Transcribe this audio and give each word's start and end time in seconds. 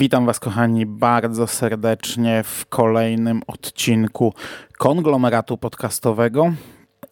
Witam 0.00 0.26
Was, 0.26 0.40
kochani, 0.40 0.86
bardzo 0.86 1.46
serdecznie 1.46 2.42
w 2.42 2.66
kolejnym 2.66 3.42
odcinku 3.46 4.34
konglomeratu 4.78 5.58
podcastowego 5.58 6.52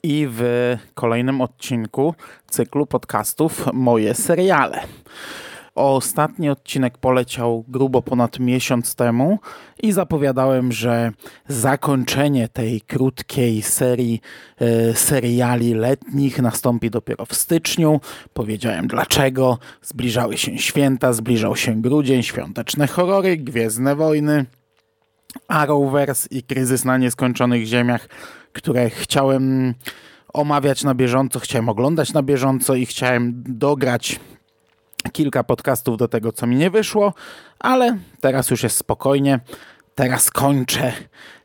i 0.03 0.27
w 0.31 0.77
kolejnym 0.95 1.41
odcinku 1.41 2.15
cyklu 2.51 2.87
podcastów 2.87 3.73
Moje 3.73 4.15
seriale. 4.15 4.81
Ostatni 5.79 6.51
odcinek 6.51 6.99
poleciał 6.99 7.65
grubo 7.69 8.03
ponad 8.03 8.39
miesiąc 8.39 8.95
temu 8.95 9.39
i 9.83 9.93
zapowiadałem, 9.93 10.73
że 10.73 11.13
zakończenie 11.49 12.49
tej 12.49 12.81
krótkiej 12.81 13.63
serii 13.63 14.21
e, 14.61 14.95
seriali 14.95 15.75
letnich 15.75 16.43
nastąpi 16.43 16.91
dopiero 16.91 17.27
w 17.27 17.35
styczniu. 17.35 18.01
Powiedziałem 18.35 18.87
dlaczego. 18.87 19.59
Zbliżały 19.83 20.39
się 20.39 20.59
święta, 20.59 21.13
zbliżał 21.13 21.57
się 21.57 21.83
grudzień, 21.83 22.23
świąteczne 22.23 22.87
horrory, 22.87 23.37
Gwiezdne 23.37 23.97
Wojny, 23.97 24.47
Arrowverse 25.49 26.29
i 26.31 26.43
Kryzys 26.43 26.85
na 26.85 26.99
Nieskończonych 26.99 27.67
Ziemiach, 27.67 28.09
które 28.53 28.91
chciałem 28.91 29.75
omawiać 30.33 30.85
na 30.85 30.95
bieżąco, 30.95 31.41
chciałem 31.41 31.69
oglądać 31.69 32.13
na 32.13 32.23
bieżąco 32.23 32.75
i 32.75 32.87
chciałem 32.87 33.43
dograć 33.47 34.21
kilka 35.13 35.45
podcastów 35.45 35.97
do 35.97 36.09
tego, 36.09 36.33
co 36.33 36.47
mi 36.47 36.57
nie 36.57 36.71
wyszło, 36.71 37.15
ale 37.59 37.99
teraz 38.21 38.51
już 38.51 38.63
jest 38.63 38.77
spokojnie. 38.77 39.41
Teraz 39.95 40.31
kończę 40.31 40.93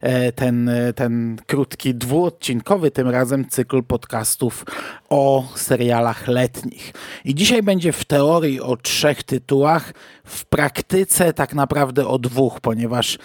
e, 0.02 0.32
ten, 0.32 0.70
e, 0.70 0.94
ten 0.94 1.38
krótki, 1.48 1.96
dwuodcinkowy 1.96 2.92
tym 2.92 3.10
razem 3.10 3.50
cykl 3.50 3.84
podcastów 3.84 4.66
o 5.10 5.44
serialach 5.56 6.28
letnich. 6.28 6.94
I 7.26 7.36
dzisiaj 7.36 7.64
będzie 7.64 7.92
w 7.92 8.06
teorii 8.06 8.62
o 8.62 8.78
trzech 8.78 9.24
tytułach, 9.24 9.94
w 10.26 10.46
praktyce 10.46 11.34
tak 11.34 11.54
naprawdę 11.54 12.08
o 12.08 12.20
dwóch, 12.20 12.62
ponieważ 12.62 13.18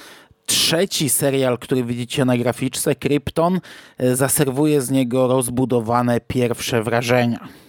trzeci 0.47 1.09
serial, 1.09 1.59
który 1.59 1.85
widzicie 1.85 2.25
na 2.25 2.37
graficzce, 2.37 2.95
Krypton, 2.95 3.61
e, 3.99 4.17
zaserwuje 4.17 4.81
z 4.83 4.91
niego 4.91 5.29
rozbudowane 5.29 6.21
pierwsze 6.21 6.83
wrażenia. 6.83 7.68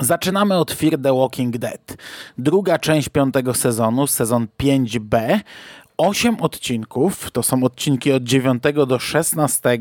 Zaczynamy 0.00 0.58
od 0.58 0.72
Fear 0.72 0.98
the 1.02 1.16
Walking 1.18 1.58
Dead. 1.58 1.96
Druga 2.38 2.78
część 2.78 3.08
piątego 3.08 3.54
sezonu, 3.54 4.06
sezon 4.06 4.46
5B. 4.58 5.40
Osiem 5.98 6.36
odcinków, 6.40 7.30
to 7.30 7.42
są 7.42 7.64
odcinki 7.64 8.12
od 8.12 8.22
9 8.22 8.62
do 8.86 8.98
16 8.98 9.78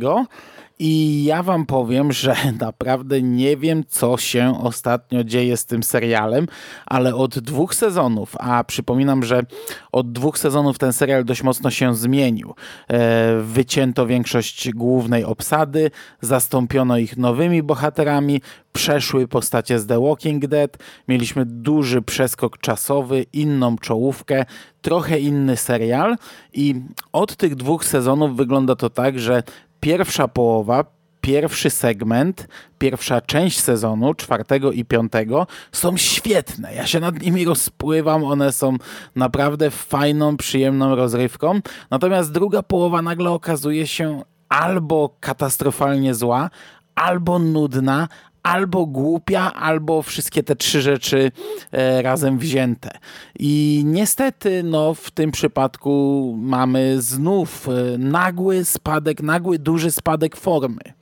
i 0.84 1.24
ja 1.24 1.44
wam 1.44 1.66
powiem, 1.66 2.12
że 2.22 2.36
naprawdę 2.60 3.22
nie 3.22 3.58
wiem, 3.58 3.84
co 3.88 4.18
się 4.18 4.62
ostatnio 4.62 5.24
dzieje 5.24 5.58
z 5.58 5.66
tym 5.66 5.84
serialem, 5.84 6.48
ale 6.86 7.16
od 7.16 7.40
dwóch 7.40 7.76
sezonów, 7.76 8.36
a 8.40 8.64
przypominam, 8.64 9.24
że 9.24 9.44
od 9.92 10.12
dwóch 10.12 10.40
sezonów 10.40 10.78
ten 10.78 10.94
serial 10.94 11.26
dość 11.26 11.44
mocno 11.44 11.72
się 11.72 11.96
zmienił. 11.96 12.54
E, 12.88 13.42
wycięto 13.42 14.08
większość 14.08 14.72
głównej 14.72 15.24
obsady, 15.24 15.92
zastąpiono 16.22 16.98
ich 16.98 17.18
nowymi 17.18 17.64
bohaterami, 17.64 18.42
przeszły 18.74 19.28
postacie 19.28 19.80
z 19.80 19.88
The 19.88 20.02
Walking 20.02 20.48
Dead, 20.48 20.78
mieliśmy 21.08 21.46
duży 21.46 22.02
przeskok 22.02 22.58
czasowy, 22.58 23.26
inną 23.34 23.78
czołówkę, 23.78 24.46
trochę 24.82 25.20
inny 25.20 25.58
serial 25.58 26.16
i 26.54 26.76
od 27.12 27.36
tych 27.36 27.56
dwóch 27.56 27.86
sezonów 27.86 28.36
wygląda 28.36 28.76
to 28.76 28.90
tak, 28.90 29.20
że 29.20 29.44
pierwsza 29.82 30.28
połowa, 30.28 30.86
pierwszy 31.22 31.70
segment, 31.70 32.48
pierwsza 32.78 33.22
część 33.22 33.60
sezonu, 33.60 34.14
czwartego 34.14 34.72
i 34.72 34.86
piątego, 34.86 35.48
są 35.72 35.98
świetne. 35.98 36.74
Ja 36.74 36.88
się 36.88 37.00
nad 37.00 37.22
nimi 37.22 37.46
rozpływam, 37.46 38.24
one 38.24 38.52
są 38.52 38.78
naprawdę 39.16 39.72
fajną, 39.72 40.38
przyjemną 40.38 40.96
rozrywką. 40.96 41.60
Natomiast 41.92 42.32
druga 42.32 42.64
połowa 42.64 43.02
nagle 43.02 43.30
okazuje 43.32 43.88
się 43.88 44.22
albo 44.50 45.16
katastrofalnie 45.20 46.14
zła, 46.16 46.50
albo 46.96 47.40
nudna, 47.40 48.08
albo 48.44 48.86
głupia, 48.86 49.54
albo 49.54 50.02
wszystkie 50.02 50.44
te 50.44 50.56
trzy 50.56 50.82
rzeczy 50.82 51.32
e, 51.72 52.02
razem 52.02 52.38
wzięte. 52.38 52.92
I 53.40 53.84
niestety, 53.86 54.64
no, 54.64 54.94
w 54.94 55.12
tym 55.12 55.32
przypadku 55.32 56.36
mamy 56.38 57.02
znów 57.02 57.68
e, 57.70 57.98
nagły 57.98 58.66
spadek, 58.66 59.22
nagły, 59.22 59.60
duży 59.60 59.92
spadek 59.92 60.36
formy. 60.36 61.01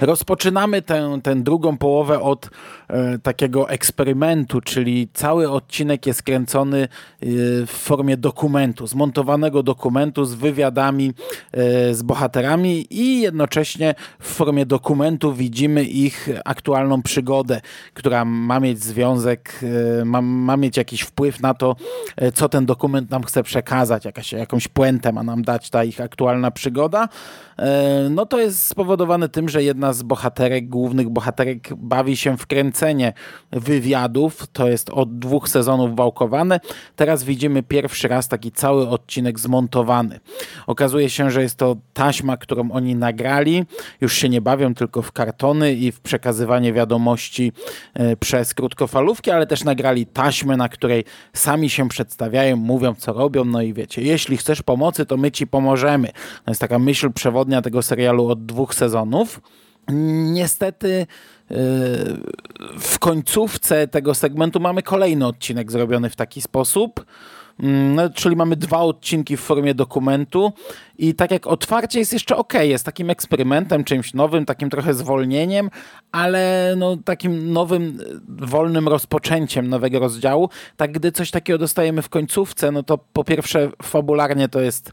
Rozpoczynamy 0.00 0.82
tę, 0.82 1.18
tę 1.22 1.36
drugą 1.36 1.76
połowę 1.76 2.20
od 2.20 2.50
e, 2.88 3.18
takiego 3.18 3.70
eksperymentu, 3.70 4.60
czyli 4.60 5.08
cały 5.12 5.50
odcinek 5.50 6.06
jest 6.06 6.22
kręcony 6.22 6.82
e, 6.82 6.88
w 7.66 7.70
formie 7.70 8.16
dokumentu, 8.16 8.86
zmontowanego 8.86 9.62
dokumentu 9.62 10.24
z 10.24 10.34
wywiadami 10.34 11.12
e, 11.52 11.94
z 11.94 12.02
bohaterami 12.02 12.86
i 12.90 13.20
jednocześnie 13.20 13.94
w 14.18 14.28
formie 14.34 14.66
dokumentu 14.66 15.34
widzimy 15.34 15.84
ich 15.84 16.28
aktualną 16.44 17.02
przygodę, 17.02 17.60
która 17.94 18.24
ma 18.24 18.60
mieć 18.60 18.84
związek, 18.84 19.60
e, 20.00 20.04
ma, 20.04 20.22
ma 20.22 20.56
mieć 20.56 20.76
jakiś 20.76 21.00
wpływ 21.00 21.40
na 21.40 21.54
to, 21.54 21.76
e, 22.16 22.32
co 22.32 22.48
ten 22.48 22.66
dokument 22.66 23.10
nam 23.10 23.22
chce 23.22 23.42
przekazać, 23.42 24.04
jakaś, 24.04 24.32
jakąś 24.32 24.68
puentę 24.68 25.12
ma 25.12 25.22
nam 25.22 25.42
dać 25.42 25.70
ta 25.70 25.84
ich 25.84 26.00
aktualna 26.00 26.50
przygoda. 26.50 27.08
E, 27.58 28.08
no 28.10 28.26
to 28.26 28.40
jest 28.40 28.66
spowodowane 28.66 29.28
tym, 29.28 29.48
że 29.48 29.57
jedna 29.62 29.92
z 29.92 30.02
bohaterek, 30.02 30.68
głównych 30.68 31.08
bohaterek 31.08 31.74
bawi 31.76 32.16
się 32.16 32.36
w 32.36 32.46
kręcenie 32.46 33.12
wywiadów. 33.50 34.46
To 34.52 34.68
jest 34.68 34.90
od 34.90 35.18
dwóch 35.18 35.48
sezonów 35.48 35.96
wałkowane. 35.96 36.60
Teraz 36.96 37.24
widzimy 37.24 37.62
pierwszy 37.62 38.08
raz 38.08 38.28
taki 38.28 38.52
cały 38.52 38.88
odcinek 38.88 39.38
zmontowany. 39.38 40.20
Okazuje 40.66 41.10
się, 41.10 41.30
że 41.30 41.42
jest 41.42 41.56
to 41.56 41.76
taśma, 41.92 42.36
którą 42.36 42.70
oni 42.70 42.94
nagrali. 42.94 43.64
Już 44.00 44.12
się 44.14 44.28
nie 44.28 44.40
bawią 44.40 44.74
tylko 44.74 45.02
w 45.02 45.12
kartony 45.12 45.74
i 45.74 45.92
w 45.92 46.00
przekazywanie 46.00 46.72
wiadomości 46.72 47.52
e, 47.94 48.16
przez 48.16 48.54
krótkofalówki, 48.54 49.30
ale 49.30 49.46
też 49.46 49.64
nagrali 49.64 50.06
taśmę, 50.06 50.56
na 50.56 50.68
której 50.68 51.04
sami 51.32 51.70
się 51.70 51.88
przedstawiają, 51.88 52.56
mówią 52.56 52.94
co 52.94 53.12
robią. 53.12 53.44
No 53.44 53.62
i 53.62 53.72
wiecie, 53.72 54.02
jeśli 54.02 54.36
chcesz 54.36 54.62
pomocy, 54.62 55.06
to 55.06 55.16
my 55.16 55.30
ci 55.30 55.46
pomożemy. 55.46 56.08
To 56.44 56.50
jest 56.50 56.60
taka 56.60 56.78
myśl 56.78 57.12
przewodnia 57.12 57.62
tego 57.62 57.82
serialu 57.82 58.28
od 58.28 58.46
dwóch 58.46 58.74
sezonów. 58.74 59.40
Niestety 59.88 60.88
y, 60.88 61.06
w 62.78 62.98
końcówce 62.98 63.88
tego 63.88 64.14
segmentu 64.14 64.60
mamy 64.60 64.82
kolejny 64.82 65.26
odcinek 65.26 65.72
zrobiony 65.72 66.10
w 66.10 66.16
taki 66.16 66.40
sposób. 66.40 67.04
Mm, 67.62 67.94
no, 67.94 68.10
czyli 68.10 68.36
mamy 68.36 68.56
dwa 68.56 68.78
odcinki 68.78 69.36
w 69.36 69.40
formie 69.40 69.74
dokumentu 69.74 70.52
i 70.98 71.14
tak 71.14 71.30
jak 71.30 71.46
otwarcie 71.46 71.98
jest 71.98 72.12
jeszcze 72.12 72.36
ok, 72.36 72.54
jest 72.54 72.84
takim 72.84 73.10
eksperymentem, 73.10 73.84
czymś 73.84 74.14
nowym, 74.14 74.44
takim 74.46 74.70
trochę 74.70 74.94
zwolnieniem, 74.94 75.70
ale 76.12 76.74
no, 76.76 76.96
takim 77.04 77.52
nowym, 77.52 77.98
wolnym 78.28 78.88
rozpoczęciem 78.88 79.68
nowego 79.68 79.98
rozdziału. 79.98 80.48
Tak 80.76 80.92
gdy 80.92 81.12
coś 81.12 81.30
takiego 81.30 81.58
dostajemy 81.58 82.02
w 82.02 82.08
końcówce, 82.08 82.72
no 82.72 82.82
to 82.82 82.98
po 83.12 83.24
pierwsze 83.24 83.70
fabularnie 83.82 84.48
to 84.48 84.60
jest 84.60 84.92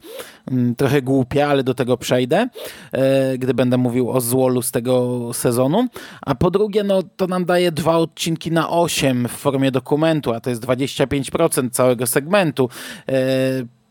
mm, 0.52 0.76
trochę 0.76 1.02
głupie, 1.02 1.48
ale 1.48 1.64
do 1.64 1.74
tego 1.74 1.98
przejdę, 1.98 2.48
e, 2.92 3.38
gdy 3.38 3.54
będę 3.54 3.78
mówił 3.78 4.12
o 4.12 4.22
złolu 4.22 4.62
z 4.62 4.72
tego 4.72 5.30
sezonu, 5.34 5.88
a 6.22 6.36
po 6.36 6.52
drugie 6.52 6.84
no 6.84 7.04
to 7.16 7.28
nam 7.28 7.46
daje 7.46 7.72
dwa 7.72 7.98
odcinki 7.98 8.52
na 8.52 8.70
8 8.70 9.28
w 9.28 9.32
formie 9.32 9.72
dokumentu, 9.72 10.34
a 10.34 10.40
to 10.40 10.50
jest 10.50 10.62
25% 10.62 11.70
całego 11.70 12.08
segmentu. 12.08 12.55
E, 12.64 13.14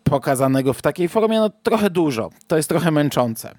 pokazanego 0.04 0.72
w 0.72 0.82
takiej 0.82 1.08
formie, 1.08 1.38
no 1.38 1.50
trochę 1.62 1.90
dużo. 1.90 2.30
To 2.46 2.56
jest 2.56 2.68
trochę 2.68 2.90
męczące. 2.90 3.54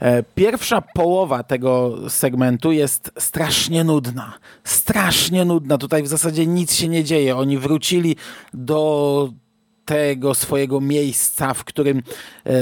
E, 0.00 0.22
pierwsza 0.22 0.82
połowa 0.82 1.42
tego 1.42 1.96
segmentu 2.08 2.72
jest 2.72 3.12
strasznie 3.18 3.84
nudna. 3.84 4.32
Strasznie 4.64 5.44
nudna. 5.44 5.78
Tutaj 5.78 6.02
w 6.02 6.08
zasadzie 6.08 6.46
nic 6.46 6.74
się 6.74 6.88
nie 6.88 7.04
dzieje. 7.04 7.36
Oni 7.36 7.58
wrócili 7.58 8.16
do 8.54 9.32
tego 9.84 10.34
swojego 10.34 10.80
miejsca, 10.80 11.54
w 11.54 11.64
którym 11.64 11.98
e, 11.98 12.52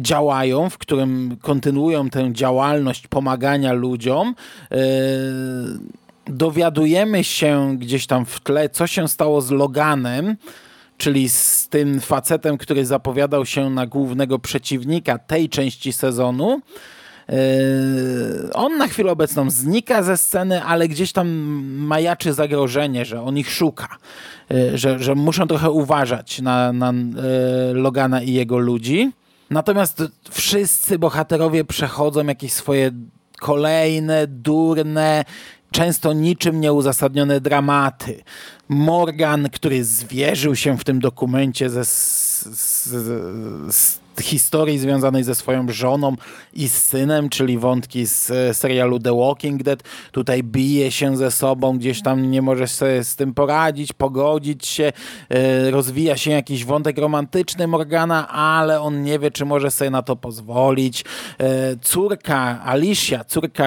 działają, 0.00 0.70
w 0.70 0.78
którym 0.78 1.36
kontynuują 1.42 2.10
tę 2.10 2.32
działalność 2.32 3.06
pomagania 3.06 3.72
ludziom. 3.72 4.34
E, 4.70 4.76
dowiadujemy 6.26 7.24
się 7.24 7.76
gdzieś 7.78 8.06
tam 8.06 8.24
w 8.24 8.40
tle, 8.40 8.68
co 8.68 8.86
się 8.86 9.08
stało 9.08 9.40
z 9.40 9.50
Loganem, 9.50 10.36
czyli 11.04 11.28
z 11.28 11.68
tym 11.68 12.00
facetem, 12.00 12.58
który 12.58 12.86
zapowiadał 12.86 13.46
się 13.46 13.70
na 13.70 13.86
głównego 13.86 14.38
przeciwnika 14.38 15.18
tej 15.18 15.48
części 15.48 15.92
sezonu. 15.92 16.60
Yy, 17.28 17.36
on 18.54 18.78
na 18.78 18.88
chwilę 18.88 19.12
obecną 19.12 19.50
znika 19.50 20.02
ze 20.02 20.16
sceny, 20.16 20.62
ale 20.62 20.88
gdzieś 20.88 21.12
tam 21.12 21.28
majaczy 21.76 22.32
zagrożenie, 22.32 23.04
że 23.04 23.22
on 23.22 23.38
ich 23.38 23.50
szuka, 23.50 23.88
yy, 24.50 24.78
że, 24.78 24.98
że 24.98 25.14
muszą 25.14 25.46
trochę 25.46 25.70
uważać 25.70 26.40
na, 26.40 26.72
na 26.72 26.92
yy, 26.92 27.74
Logana 27.74 28.22
i 28.22 28.32
jego 28.32 28.58
ludzi. 28.58 29.12
Natomiast 29.50 30.02
wszyscy 30.30 30.98
bohaterowie 30.98 31.64
przechodzą 31.64 32.26
jakieś 32.26 32.52
swoje 32.52 32.90
kolejne, 33.40 34.26
durne, 34.26 35.24
często 35.74 36.12
niczym 36.12 36.60
nieuzasadnione 36.60 37.40
dramaty. 37.40 38.24
Morgan, 38.68 39.50
który 39.50 39.84
zwierzył 39.84 40.56
się 40.56 40.78
w 40.78 40.84
tym 40.84 41.00
dokumencie 41.00 41.70
ze, 41.70 41.84
z, 41.84 42.42
z, 42.44 42.88
z 43.74 44.03
historii 44.20 44.78
związanej 44.78 45.24
ze 45.24 45.34
swoją 45.34 45.66
żoną 45.68 46.16
i 46.52 46.68
z 46.68 46.82
synem, 46.84 47.28
czyli 47.28 47.58
wątki 47.58 48.06
z 48.06 48.30
e, 48.30 48.54
serialu 48.54 48.98
The 48.98 49.18
Walking 49.18 49.62
Dead. 49.62 49.82
Tutaj 50.12 50.42
bije 50.42 50.90
się 50.90 51.16
ze 51.16 51.30
sobą, 51.30 51.78
gdzieś 51.78 52.02
tam 52.02 52.30
nie 52.30 52.42
możesz 52.42 52.70
sobie 52.70 53.04
z 53.04 53.16
tym 53.16 53.34
poradzić, 53.34 53.92
pogodzić 53.92 54.66
się. 54.66 54.92
E, 55.28 55.70
rozwija 55.70 56.16
się 56.16 56.30
jakiś 56.30 56.64
wątek 56.64 56.98
romantyczny 56.98 57.66
Morgana, 57.66 58.28
ale 58.28 58.80
on 58.80 59.02
nie 59.02 59.18
wie, 59.18 59.30
czy 59.30 59.44
może 59.44 59.70
sobie 59.70 59.90
na 59.90 60.02
to 60.02 60.16
pozwolić. 60.16 61.04
E, 61.38 61.76
córka 61.76 62.64
Alicia, 62.64 63.24
córka 63.24 63.64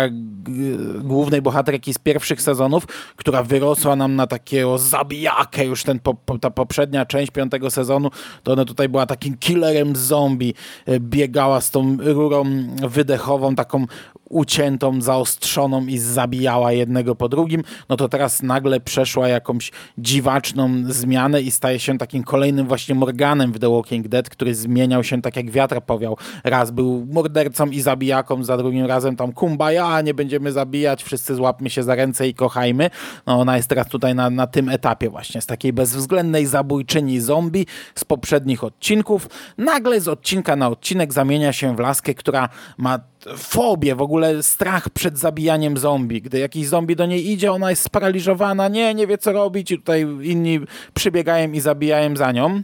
głównej 0.99 1.41
bohaterki 1.41 1.93
z 1.93 1.97
pierwszych 1.97 2.41
sezonów, 2.41 2.87
która 3.15 3.43
wyrosła 3.43 3.95
nam 3.95 4.15
na 4.15 4.27
takiego 4.27 4.77
zabijakę, 4.77 5.65
już 5.65 5.83
ten, 5.83 5.99
ta 6.41 6.49
poprzednia 6.49 7.05
część 7.05 7.31
piątego 7.31 7.71
sezonu, 7.71 8.09
to 8.43 8.53
ona 8.53 8.65
tutaj 8.65 8.89
była 8.89 9.05
takim 9.05 9.37
killerem 9.37 9.95
zombie, 9.95 10.36
zombie 10.37 10.53
e, 10.85 10.99
biegała 10.99 11.61
z 11.61 11.71
tą 11.71 11.97
rurą 11.99 12.43
wydechową, 12.87 13.55
taką 13.55 13.85
uciętą, 14.29 15.01
zaostrzoną 15.01 15.85
i 15.85 15.97
zabijała 15.97 16.71
jednego 16.71 17.15
po 17.15 17.29
drugim, 17.29 17.63
no 17.89 17.97
to 17.97 18.09
teraz 18.09 18.43
nagle 18.43 18.79
przeszła 18.79 19.27
jakąś 19.27 19.71
dziwaczną 19.97 20.69
zmianę 20.87 21.41
i 21.41 21.51
staje 21.51 21.79
się 21.79 21.97
takim 21.97 22.23
kolejnym 22.23 22.67
właśnie 22.67 22.95
Morganem 22.95 23.51
w 23.51 23.59
The 23.59 23.69
Walking 23.69 24.07
Dead, 24.07 24.29
który 24.29 24.55
zmieniał 24.55 25.03
się 25.03 25.21
tak 25.21 25.35
jak 25.35 25.51
wiatr 25.51 25.81
powiał. 25.81 26.17
Raz 26.43 26.71
był 26.71 27.07
mordercą 27.11 27.65
i 27.65 27.81
zabijaką, 27.81 28.43
za 28.43 28.57
drugim 28.57 28.85
razem 28.85 29.15
tam 29.15 29.31
kumbaya, 29.31 30.03
nie 30.03 30.13
będziemy 30.13 30.51
zabijać, 30.51 31.03
wszyscy 31.03 31.35
złapmy 31.35 31.69
się 31.69 31.83
za 31.83 31.95
ręce 31.95 32.27
i 32.27 32.33
kochajmy. 32.33 32.89
No 33.27 33.39
ona 33.39 33.57
jest 33.57 33.69
teraz 33.69 33.87
tutaj 33.87 34.15
na, 34.15 34.29
na 34.29 34.47
tym 34.47 34.69
etapie 34.69 35.09
właśnie, 35.09 35.41
z 35.41 35.45
takiej 35.45 35.73
bezwzględnej 35.73 36.45
zabójczyni 36.45 37.19
zombie 37.19 37.65
z 37.95 38.05
poprzednich 38.05 38.63
odcinków. 38.63 39.29
Nagle 39.57 40.01
z 40.01 40.07
odcinka 40.07 40.55
na 40.55 40.67
odcinek 40.67 41.13
zamienia 41.13 41.53
się 41.53 41.75
w 41.75 41.79
laskę, 41.79 42.13
która 42.13 42.49
ma 42.77 42.99
fobię, 43.37 43.95
w 43.95 44.01
ogóle 44.01 44.43
strach 44.43 44.89
przed 44.89 45.17
zabijaniem 45.17 45.77
zombie. 45.77 46.21
Gdy 46.21 46.39
jakiś 46.39 46.67
zombie 46.67 46.95
do 46.95 47.05
niej 47.05 47.31
idzie, 47.31 47.51
ona 47.51 47.69
jest 47.69 47.83
sparaliżowana, 47.83 48.67
nie, 48.67 48.93
nie 48.93 49.07
wie 49.07 49.17
co 49.17 49.31
robić 49.31 49.71
i 49.71 49.77
tutaj 49.77 50.07
inni 50.21 50.59
przybiegają 50.93 51.51
i 51.51 51.59
zabijają 51.59 52.15
za 52.15 52.31
nią. 52.31 52.61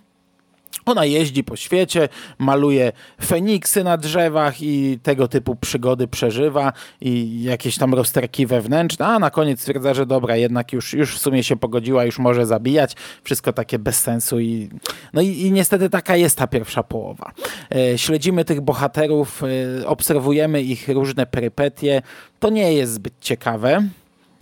Ona 0.86 1.06
jeździ 1.06 1.44
po 1.44 1.56
świecie, 1.56 2.10
maluje 2.38 2.92
feniksy 3.26 3.84
na 3.84 3.98
drzewach 3.98 4.62
i 4.62 5.00
tego 5.04 5.28
typu 5.28 5.56
przygody 5.56 6.08
przeżywa 6.08 6.74
i 7.02 7.44
jakieś 7.44 7.78
tam 7.78 7.94
rozterki 7.94 8.46
wewnętrzne, 8.46 9.06
a 9.06 9.20
na 9.20 9.30
koniec 9.30 9.62
stwierdza, 9.62 9.94
że 9.94 10.06
dobra, 10.06 10.36
jednak 10.36 10.74
już, 10.74 10.94
już 10.94 11.16
w 11.16 11.20
sumie 11.20 11.44
się 11.44 11.56
pogodziła, 11.56 12.06
już 12.06 12.20
może 12.20 12.46
zabijać. 12.46 12.96
Wszystko 13.24 13.54
takie 13.54 13.80
bez 13.80 14.00
sensu 14.00 14.40
i 14.40 14.70
no 15.14 15.22
i, 15.22 15.28
i 15.28 15.52
niestety 15.52 15.90
taka 15.90 16.16
jest 16.16 16.38
ta 16.38 16.48
pierwsza 16.48 16.84
połowa. 16.84 17.32
E, 17.76 17.98
śledzimy 17.98 18.46
tych 18.46 18.62
bohaterów, 18.62 19.42
e, 19.44 19.88
obserwujemy 19.88 20.62
ich 20.62 20.90
różne 20.90 21.26
perypetie. 21.26 22.02
To 22.40 22.50
nie 22.50 22.74
jest 22.74 22.94
zbyt 22.94 23.14
ciekawe. 23.22 23.84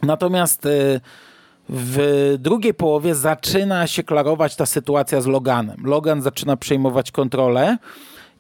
Natomiast 0.04 0.66
e, 0.66 0.70
w 1.70 2.36
drugiej 2.40 2.74
połowie 2.74 3.16
zaczyna 3.16 3.88
się 3.88 4.04
klarować 4.04 4.56
ta 4.56 4.66
sytuacja 4.66 5.22
z 5.22 5.26
Loganem. 5.26 5.78
Logan 5.84 6.22
zaczyna 6.22 6.58
przejmować 6.58 7.12
kontrolę 7.12 7.78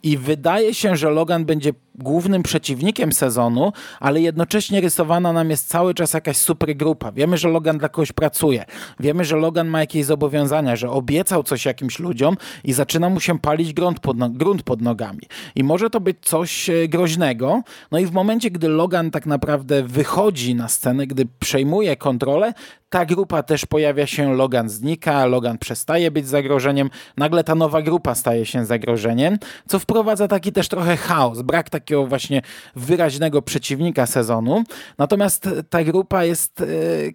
i 0.04 0.18
wydaje 0.18 0.74
się, 0.74 0.96
że 0.96 1.10
Logan 1.10 1.46
będzie 1.46 1.74
głównym 2.02 2.44
przeciwnikiem 2.44 3.14
sezonu, 3.14 3.72
ale 4.00 4.22
jednocześnie 4.22 4.82
rysowana 4.82 5.34
nam 5.34 5.50
jest 5.50 5.68
cały 5.68 5.94
czas 5.94 6.14
jakaś 6.14 6.38
super 6.38 6.76
grupa. 6.76 7.12
Wiemy, 7.12 7.38
że 7.38 7.50
Logan 7.50 7.78
dla 7.78 7.90
kogoś 7.90 8.12
pracuje. 8.12 8.66
Wiemy, 9.00 9.26
że 9.26 9.36
Logan 9.36 9.68
ma 9.68 9.80
jakieś 9.80 10.06
zobowiązania, 10.06 10.76
że 10.76 10.90
obiecał 10.90 11.44
coś 11.44 11.66
jakimś 11.66 12.00
ludziom 12.00 12.38
i 12.64 12.74
zaczyna 12.74 13.10
mu 13.10 13.20
się 13.20 13.40
palić 13.40 13.74
grunt 13.74 14.00
pod, 14.00 14.18
no 14.18 14.30
grunt 14.30 14.64
pod 14.64 14.82
nogami. 14.82 15.22
I 15.56 15.64
może 15.64 15.90
to 15.90 16.00
być 16.00 16.18
coś 16.22 16.70
e, 16.70 16.88
groźnego. 16.88 17.62
No 17.92 18.00
i 18.00 18.06
w 18.06 18.12
momencie, 18.12 18.52
gdy 18.52 18.68
Logan 18.68 19.12
tak 19.12 19.26
naprawdę 19.26 19.84
wychodzi 19.84 20.56
na 20.56 20.68
scenę, 20.68 21.08
gdy 21.08 21.28
przejmuje 21.40 21.96
kontrolę, 21.96 22.54
ta 22.92 23.06
grupa 23.06 23.44
też 23.44 23.66
pojawia 23.66 24.08
się, 24.08 24.34
Logan 24.34 24.70
znika, 24.70 25.26
Logan 25.26 25.58
przestaje 25.58 26.12
być 26.12 26.28
zagrożeniem, 26.28 26.90
nagle 27.18 27.44
ta 27.44 27.56
nowa 27.56 27.82
grupa 27.82 28.16
staje 28.16 28.46
się 28.46 28.66
zagrożeniem, 28.66 29.38
co 29.68 29.80
wprowadza 29.80 30.28
taki 30.28 30.52
też 30.52 30.68
trochę 30.68 30.98
chaos, 30.98 31.42
brak 31.42 31.70
takiego 31.70 31.91
właśnie 31.98 32.42
wyraźnego 32.76 33.42
przeciwnika 33.42 34.06
sezonu. 34.06 34.64
Natomiast 34.98 35.50
ta 35.70 35.84
grupa 35.84 36.24
jest 36.24 36.62
e, 36.62 36.66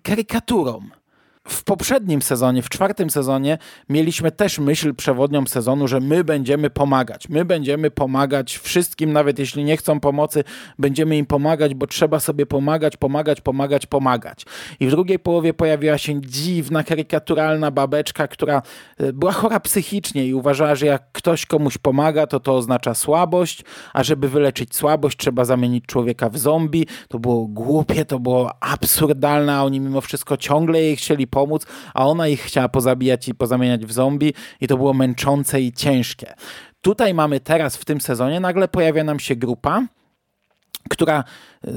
karykaturą 0.02 0.80
w 1.46 1.64
poprzednim 1.64 2.22
sezonie, 2.22 2.62
w 2.62 2.68
czwartym 2.68 3.10
sezonie, 3.10 3.58
mieliśmy 3.88 4.32
też 4.32 4.58
myśl 4.58 4.94
przewodnią 4.94 5.46
sezonu, 5.46 5.88
że 5.88 6.00
my 6.00 6.24
będziemy 6.24 6.70
pomagać. 6.70 7.28
My 7.28 7.44
będziemy 7.44 7.90
pomagać 7.90 8.58
wszystkim, 8.58 9.12
nawet 9.12 9.38
jeśli 9.38 9.64
nie 9.64 9.76
chcą 9.76 10.00
pomocy, 10.00 10.44
będziemy 10.78 11.16
im 11.16 11.26
pomagać, 11.26 11.74
bo 11.74 11.86
trzeba 11.86 12.20
sobie 12.20 12.46
pomagać, 12.46 12.96
pomagać, 12.96 13.40
pomagać, 13.40 13.86
pomagać. 13.86 14.44
I 14.80 14.86
w 14.86 14.90
drugiej 14.90 15.18
połowie 15.18 15.54
pojawiła 15.54 15.98
się 15.98 16.20
dziwna, 16.20 16.84
karykaturalna 16.84 17.70
babeczka, 17.70 18.28
która 18.28 18.62
e, 18.98 19.12
była 19.12 19.32
chora 19.32 19.60
psychicznie 19.60 20.26
i 20.26 20.34
uważała, 20.34 20.74
że 20.74 20.86
jak 20.86 21.12
ktoś 21.12 21.46
komuś 21.46 21.78
pomaga, 21.78 22.26
to 22.26 22.40
to 22.40 22.54
oznacza 22.54 22.94
słabość, 22.94 23.64
a 23.92 24.02
żeby 24.02 24.28
wyleczyć 24.28 24.76
słabość, 24.76 25.18
trzeba 25.18 25.44
zamienić 25.44 25.86
człowieka 25.86 26.28
w 26.28 26.38
zombie. 26.38 26.86
To 27.08 27.18
było 27.18 27.46
głupie, 27.46 28.04
to 28.04 28.18
było 28.18 28.62
absurdalne, 28.62 29.54
a 29.54 29.62
oni 29.62 29.80
mimo 29.80 30.00
wszystko 30.00 30.36
ciągle 30.36 30.82
jej 30.82 30.96
chcieli 30.96 31.26
pomóc, 31.36 31.66
a 31.94 32.06
ona 32.06 32.28
ich 32.28 32.40
chciała 32.40 32.68
pozabijać 32.68 33.28
i 33.28 33.34
pozamieniać 33.34 33.86
w 33.86 33.92
zombie 33.92 34.34
i 34.60 34.66
to 34.68 34.76
było 34.76 34.94
męczące 34.94 35.60
i 35.60 35.72
ciężkie. 35.72 36.34
Tutaj 36.80 37.14
mamy 37.14 37.40
teraz 37.40 37.76
w 37.76 37.84
tym 37.84 38.00
sezonie, 38.00 38.40
nagle 38.40 38.68
pojawia 38.68 39.04
nam 39.04 39.20
się 39.20 39.36
grupa, 39.36 39.86
która 40.90 41.24
y, 41.64 41.72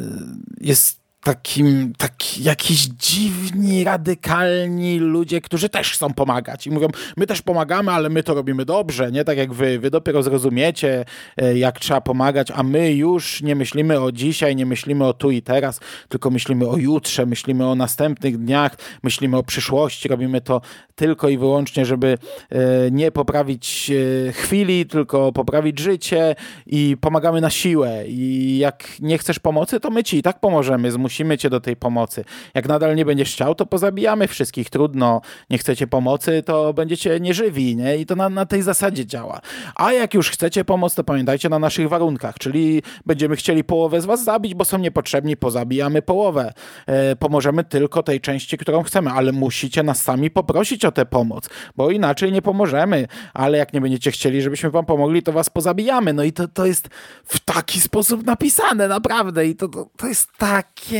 jest 0.61 0.99
takim, 1.23 1.93
tak, 1.97 2.39
jakiś 2.39 2.85
dziwni, 2.85 3.83
radykalni 3.83 4.99
ludzie, 4.99 5.41
którzy 5.41 5.69
też 5.69 5.91
chcą 5.91 6.13
pomagać 6.13 6.67
i 6.67 6.71
mówią, 6.71 6.87
my 7.17 7.27
też 7.27 7.41
pomagamy, 7.41 7.91
ale 7.91 8.09
my 8.09 8.23
to 8.23 8.33
robimy 8.33 8.65
dobrze, 8.65 9.11
nie? 9.11 9.23
Tak 9.23 9.37
jak 9.37 9.53
wy, 9.53 9.79
wy 9.79 9.89
dopiero 9.89 10.23
zrozumiecie, 10.23 11.05
e, 11.37 11.57
jak 11.57 11.79
trzeba 11.79 12.01
pomagać, 12.01 12.51
a 12.51 12.63
my 12.63 12.93
już 12.93 13.41
nie 13.41 13.55
myślimy 13.55 14.01
o 14.01 14.11
dzisiaj, 14.11 14.55
nie 14.55 14.65
myślimy 14.65 15.05
o 15.05 15.13
tu 15.13 15.31
i 15.31 15.41
teraz, 15.41 15.79
tylko 16.09 16.29
myślimy 16.29 16.67
o 16.67 16.77
jutrze, 16.77 17.25
myślimy 17.25 17.67
o 17.67 17.75
następnych 17.75 18.37
dniach, 18.37 18.75
myślimy 19.03 19.37
o 19.37 19.43
przyszłości, 19.43 20.09
robimy 20.09 20.41
to 20.41 20.61
tylko 20.95 21.29
i 21.29 21.37
wyłącznie, 21.37 21.85
żeby 21.85 22.17
e, 22.49 22.91
nie 22.91 23.11
poprawić 23.11 23.91
e, 24.27 24.31
chwili, 24.31 24.85
tylko 24.85 25.31
poprawić 25.31 25.79
życie 25.79 26.35
i 26.65 26.97
pomagamy 27.01 27.41
na 27.41 27.49
siłę. 27.49 28.03
I 28.07 28.57
jak 28.57 28.87
nie 28.99 29.17
chcesz 29.17 29.39
pomocy, 29.39 29.79
to 29.79 29.89
my 29.89 30.03
ci 30.03 30.17
i 30.17 30.21
tak 30.21 30.39
pomożemy, 30.39 30.91
zmusimy 30.91 31.08
zmusimy 31.09 31.37
cię 31.37 31.49
do 31.49 31.59
tej 31.59 31.75
pomocy. 31.75 32.23
Jak 32.53 32.67
nadal 32.67 32.95
nie 32.95 33.05
będziesz 33.05 33.33
chciał, 33.33 33.55
to 33.55 33.65
pozabijamy 33.65 34.27
wszystkich. 34.27 34.69
Trudno, 34.69 35.21
nie 35.49 35.57
chcecie 35.57 35.87
pomocy, 35.87 36.43
to 36.45 36.73
będziecie 36.73 37.19
nieżywi, 37.19 37.75
nie? 37.75 37.97
I 37.97 38.05
to 38.05 38.15
na, 38.15 38.29
na 38.29 38.45
tej 38.45 38.61
zasadzie 38.61 39.05
działa. 39.05 39.41
A 39.75 39.93
jak 39.93 40.13
już 40.13 40.29
chcecie 40.29 40.65
pomoc, 40.65 40.95
to 40.95 41.03
pamiętajcie 41.03 41.49
na 41.49 41.59
naszych 41.59 41.89
warunkach, 41.89 42.39
czyli 42.39 42.81
będziemy 43.05 43.35
chcieli 43.35 43.63
połowę 43.63 44.01
z 44.01 44.05
was 44.05 44.23
zabić, 44.23 44.53
bo 44.53 44.65
są 44.65 44.77
niepotrzebni, 44.77 45.37
pozabijamy 45.37 46.01
połowę. 46.01 46.53
E, 46.87 47.15
pomożemy 47.15 47.63
tylko 47.63 48.03
tej 48.03 48.21
części, 48.21 48.57
którą 48.57 48.83
chcemy, 48.83 49.11
ale 49.11 49.31
musicie 49.31 49.83
nas 49.83 50.03
sami 50.03 50.31
poprosić 50.31 50.85
o 50.85 50.91
tę 50.91 51.05
pomoc, 51.05 51.49
bo 51.75 51.91
inaczej 51.91 52.31
nie 52.31 52.41
pomożemy. 52.41 53.07
Ale 53.33 53.57
jak 53.57 53.73
nie 53.73 53.81
będziecie 53.81 54.11
chcieli, 54.11 54.41
żebyśmy 54.41 54.69
wam 54.69 54.85
pomogli, 54.85 55.23
to 55.23 55.31
was 55.31 55.49
pozabijamy. 55.49 56.13
No 56.13 56.23
i 56.23 56.33
to, 56.33 56.47
to 56.47 56.65
jest 56.65 56.89
w 57.25 57.39
taki 57.39 57.81
sposób 57.81 58.25
napisane, 58.25 58.87
naprawdę. 58.87 59.47
I 59.47 59.55
to, 59.55 59.67
to, 59.67 59.89
to 59.97 60.07
jest 60.07 60.29
takie 60.37 60.98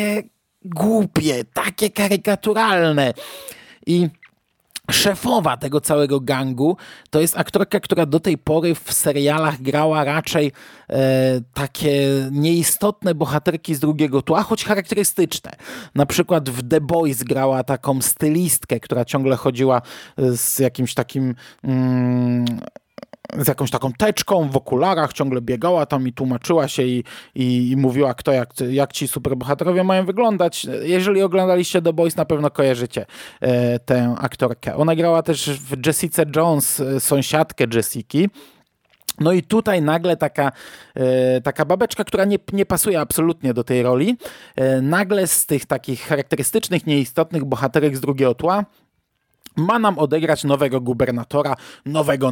głupie, 0.66 1.44
takie 1.54 1.90
karykaturalne. 1.90 3.14
I 3.88 4.10
szefowa 4.92 5.58
tego 5.58 5.82
całego 5.82 6.20
gangu 6.20 6.78
to 7.10 7.22
jest 7.22 7.38
aktorka, 7.38 7.80
która 7.80 8.06
do 8.06 8.20
tej 8.20 8.38
pory 8.38 8.76
w 8.76 8.94
serialach 8.94 9.62
grała 9.62 10.04
raczej 10.04 10.52
e, 10.90 11.42
takie 11.54 12.08
nieistotne 12.32 13.16
bohaterki 13.16 13.76
z 13.76 13.80
drugiego 13.80 14.22
tła, 14.22 14.44
choć 14.44 14.66
charakterystyczne. 14.66 15.52
Na 15.96 16.06
przykład 16.06 16.50
w 16.50 16.70
The 16.70 16.82
Boys 16.82 17.24
grała 17.24 17.64
taką 17.64 18.02
stylistkę, 18.02 18.80
która 18.80 19.06
ciągle 19.06 19.36
chodziła 19.36 19.82
z 20.18 20.60
jakimś 20.60 20.94
takim 20.94 21.36
mm, 21.64 22.46
z 23.38 23.48
jakąś 23.48 23.72
taką 23.72 23.94
teczką 23.94 24.50
w 24.50 24.58
okularach, 24.58 25.14
ciągle 25.14 25.42
biegała 25.42 25.86
tam 25.86 26.08
i 26.08 26.14
tłumaczyła 26.14 26.68
się 26.68 26.84
i, 26.84 27.04
i, 27.36 27.72
i, 27.72 27.78
mówiła, 27.78 28.14
kto 28.14 28.32
jak, 28.32 28.50
jak 28.70 28.94
ci 28.94 29.08
superbohaterowie 29.08 29.84
mają 29.84 30.06
wyglądać. 30.06 30.68
Jeżeli 30.84 31.22
oglądaliście 31.22 31.82
The 31.82 31.94
Boys, 31.94 32.16
na 32.16 32.26
pewno 32.26 32.52
kojarzycie 32.52 33.06
e, 33.42 33.80
tę 33.80 34.16
aktorkę. 34.20 34.76
Ona 34.76 34.96
grała 34.96 35.24
też 35.24 35.50
w 35.50 35.86
Jessica 35.86 36.24
Jones, 36.36 36.80
e, 36.80 37.00
sąsiadkę 37.00 37.66
Jessiki. 37.74 38.30
No 39.20 39.32
i 39.32 39.44
tutaj 39.44 39.82
nagle 39.82 40.18
taka, 40.18 40.52
e, 40.96 41.42
taka 41.42 41.66
babeczka, 41.66 42.04
która 42.04 42.26
nie, 42.26 42.38
nie 42.54 42.66
pasuje 42.66 43.00
absolutnie 43.00 43.54
do 43.54 43.64
tej 43.64 43.84
roli, 43.84 44.18
e, 44.56 44.82
nagle 44.82 45.28
z 45.28 45.46
tych 45.46 45.66
takich 45.66 46.02
charakterystycznych, 46.02 46.88
nieistotnych 46.88 47.46
bohaterek 47.46 47.98
z 47.98 48.02
drugiego 48.02 48.36
tła 48.36 48.66
ma 49.56 49.80
nam 49.80 50.00
odegrać 50.00 50.44
nowego 50.44 50.82
gubernatora, 50.82 51.56
nowego 51.86 52.32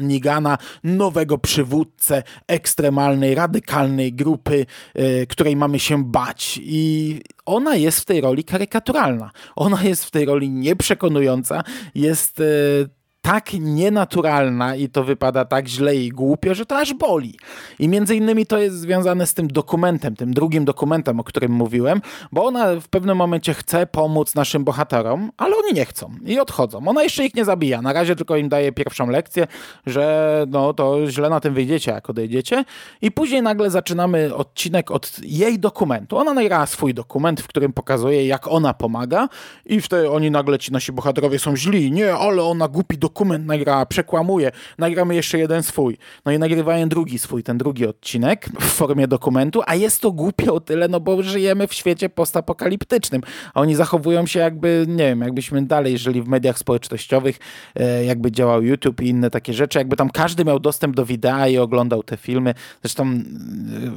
Nigana, 0.00 0.58
nowego 0.84 1.38
przywódcę 1.38 2.22
ekstremalnej, 2.46 3.34
radykalnej 3.34 4.12
grupy, 4.12 4.66
y, 4.98 5.26
której 5.28 5.56
mamy 5.56 5.78
się 5.78 6.04
bać. 6.04 6.60
I 6.62 7.20
ona 7.46 7.76
jest 7.76 8.00
w 8.00 8.04
tej 8.04 8.20
roli 8.20 8.44
karykaturalna. 8.44 9.30
Ona 9.56 9.82
jest 9.82 10.04
w 10.04 10.10
tej 10.10 10.24
roli 10.24 10.50
nieprzekonująca, 10.50 11.62
jest 11.94 12.40
y, 12.40 12.97
tak 13.22 13.52
nienaturalna 13.52 14.76
i 14.76 14.88
to 14.88 15.04
wypada 15.04 15.44
tak 15.44 15.68
źle 15.68 15.96
i 15.96 16.08
głupio, 16.08 16.54
że 16.54 16.66
to 16.66 16.78
aż 16.78 16.94
boli. 16.94 17.38
I 17.78 17.88
między 17.88 18.16
innymi 18.16 18.46
to 18.46 18.58
jest 18.58 18.76
związane 18.76 19.26
z 19.26 19.34
tym 19.34 19.48
dokumentem, 19.48 20.16
tym 20.16 20.34
drugim 20.34 20.64
dokumentem, 20.64 21.20
o 21.20 21.24
którym 21.24 21.52
mówiłem, 21.52 22.00
bo 22.32 22.44
ona 22.44 22.80
w 22.80 22.88
pewnym 22.88 23.16
momencie 23.16 23.54
chce 23.54 23.86
pomóc 23.86 24.34
naszym 24.34 24.64
bohaterom, 24.64 25.30
ale 25.36 25.56
oni 25.56 25.74
nie 25.74 25.84
chcą 25.84 26.14
i 26.24 26.40
odchodzą. 26.40 26.88
Ona 26.88 27.02
jeszcze 27.02 27.24
ich 27.24 27.34
nie 27.34 27.44
zabija. 27.44 27.82
Na 27.82 27.92
razie 27.92 28.16
tylko 28.16 28.36
im 28.36 28.48
daje 28.48 28.72
pierwszą 28.72 29.10
lekcję, 29.10 29.46
że 29.86 30.44
no 30.48 30.74
to 30.74 31.10
źle 31.10 31.30
na 31.30 31.40
tym 31.40 31.54
wyjdziecie, 31.54 31.90
jak 31.90 32.10
odejdziecie. 32.10 32.64
I 33.02 33.10
później 33.10 33.42
nagle 33.42 33.70
zaczynamy 33.70 34.34
odcinek 34.34 34.90
od 34.90 35.18
jej 35.22 35.58
dokumentu. 35.58 36.16
Ona 36.16 36.34
nagrała 36.34 36.66
swój 36.66 36.94
dokument, 36.94 37.40
w 37.40 37.46
którym 37.46 37.72
pokazuje, 37.72 38.26
jak 38.26 38.48
ona 38.48 38.74
pomaga 38.74 39.28
i 39.66 39.80
wtedy 39.80 40.10
oni 40.10 40.30
nagle, 40.30 40.58
ci 40.58 40.72
nasi 40.72 40.92
bohaterowie 40.92 41.38
są 41.38 41.56
źli. 41.56 41.92
Nie, 41.92 42.14
ale 42.14 42.42
ona 42.42 42.68
głupi 42.68 42.98
dokument 42.98 43.17
dokument 43.18 43.46
nagrała, 43.46 43.86
przekłamuje, 43.86 44.50
nagramy 44.78 45.14
jeszcze 45.14 45.38
jeden 45.38 45.62
swój. 45.62 45.98
No 46.24 46.32
i 46.32 46.38
nagrywają 46.38 46.88
drugi 46.88 47.18
swój, 47.18 47.42
ten 47.42 47.58
drugi 47.58 47.86
odcinek 47.86 48.48
w 48.60 48.64
formie 48.64 49.08
dokumentu, 49.08 49.62
a 49.66 49.74
jest 49.74 50.00
to 50.00 50.12
głupio 50.12 50.54
o 50.54 50.60
tyle, 50.60 50.88
no 50.88 51.00
bo 51.00 51.22
żyjemy 51.22 51.66
w 51.66 51.74
świecie 51.74 52.08
postapokaliptycznym, 52.08 53.22
a 53.54 53.60
oni 53.60 53.74
zachowują 53.74 54.26
się 54.26 54.40
jakby, 54.40 54.84
nie 54.88 55.04
wiem, 55.04 55.20
jakbyśmy 55.20 55.62
dalej 55.62 55.98
żyli 55.98 56.22
w 56.22 56.28
mediach 56.28 56.58
społecznościowych, 56.58 57.38
e, 57.74 58.04
jakby 58.04 58.32
działał 58.32 58.62
YouTube 58.62 59.00
i 59.00 59.08
inne 59.08 59.30
takie 59.30 59.54
rzeczy, 59.54 59.78
jakby 59.78 59.96
tam 59.96 60.10
każdy 60.10 60.44
miał 60.44 60.60
dostęp 60.60 60.96
do 60.96 61.04
wideo 61.04 61.46
i 61.46 61.58
oglądał 61.58 62.02
te 62.02 62.16
filmy. 62.16 62.54
Zresztą 62.82 63.04
e, 63.04 63.20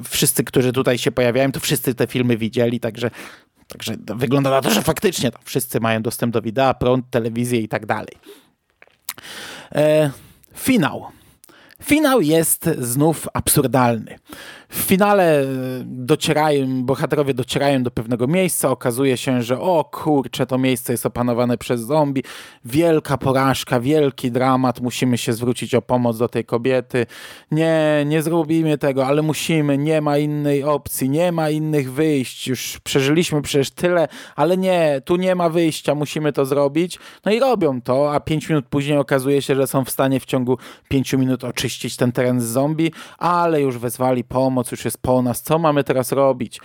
wszyscy, 0.04 0.44
którzy 0.44 0.74
tutaj 0.74 0.98
się 0.98 1.12
pojawiają, 1.12 1.52
to 1.52 1.60
wszyscy 1.60 1.96
te 1.96 2.08
filmy 2.08 2.38
widzieli, 2.38 2.80
także 2.80 3.12
Także 3.68 3.96
wygląda 4.16 4.50
na 4.50 4.62
to, 4.62 4.70
że 4.70 4.82
faktycznie 4.82 5.32
wszyscy 5.44 5.80
mają 5.80 6.02
dostęp 6.02 6.34
do 6.34 6.42
wideo, 6.42 6.74
prąd, 6.74 7.10
telewizję 7.10 7.60
i 7.60 7.68
tak 7.68 7.86
dalej. 7.86 8.16
E, 9.76 10.12
finał. 10.58 11.08
Finał 11.84 12.22
jest 12.22 12.70
znów 12.80 13.28
absurdalny. 13.34 14.20
W 14.72 14.78
finale 14.78 15.42
e, 15.42 15.46
docierają, 15.86 16.84
bohaterowie 16.84 17.34
docierają 17.34 17.84
do 17.84 17.92
pewnego 17.92 18.28
miejsca, 18.28 18.70
okazuje 18.70 19.18
się, 19.18 19.44
że 19.44 19.60
o 19.60 19.90
kurczę, 19.92 20.46
to 20.46 20.58
miejsce 20.58 20.94
jest 20.94 21.06
opanowane 21.06 21.58
przez 21.58 21.82
zombie, 21.82 22.24
wielka 22.66 23.18
porażka, 23.18 23.80
wielki 23.80 24.32
dramat, 24.32 24.82
musimy 24.82 25.18
się 25.18 25.34
zwrócić 25.34 25.76
o 25.76 25.82
pomoc 25.82 26.18
do 26.18 26.30
tej 26.30 26.46
kobiety. 26.46 27.06
Nie, 27.52 28.04
nie 28.06 28.22
zrobimy 28.22 28.78
tego, 28.78 29.08
ale 29.08 29.22
musimy, 29.22 29.78
nie 29.78 30.02
ma 30.02 30.18
innej 30.18 30.64
opcji, 30.64 31.10
nie 31.10 31.32
ma 31.32 31.50
innych 31.50 31.94
wyjść, 31.94 32.48
już 32.48 32.80
przeżyliśmy 32.84 33.42
przecież 33.42 33.70
tyle, 33.72 34.08
ale 34.36 34.58
nie, 34.58 35.02
tu 35.06 35.16
nie 35.16 35.36
ma 35.36 35.50
wyjścia, 35.50 35.96
musimy 35.96 36.34
to 36.34 36.46
zrobić. 36.46 37.00
No 37.26 37.32
i 37.32 37.40
robią 37.40 37.82
to, 37.82 38.14
a 38.14 38.20
pięć 38.20 38.50
minut 38.50 38.66
później 38.70 38.98
okazuje 38.98 39.42
się, 39.42 39.56
że 39.56 39.68
są 39.68 39.86
w 39.86 39.90
stanie 39.90 40.20
w 40.20 40.26
ciągu 40.26 40.58
pięciu 40.90 41.20
minut 41.20 41.44
oczyścić 41.44 41.96
ten 41.96 42.12
teren 42.12 42.42
z 42.42 42.46
zombie, 42.46 42.92
ale 43.18 43.62
już 43.62 43.78
wezwali 43.78 44.24
pomoc, 44.24 44.61
pomoc 44.62 44.72
już 44.72 44.86
jest 44.86 45.02
po 45.02 45.22
nas, 45.22 45.42
co 45.42 45.60
mamy 45.60 45.84
teraz 45.84 46.12
robić? 46.12 46.60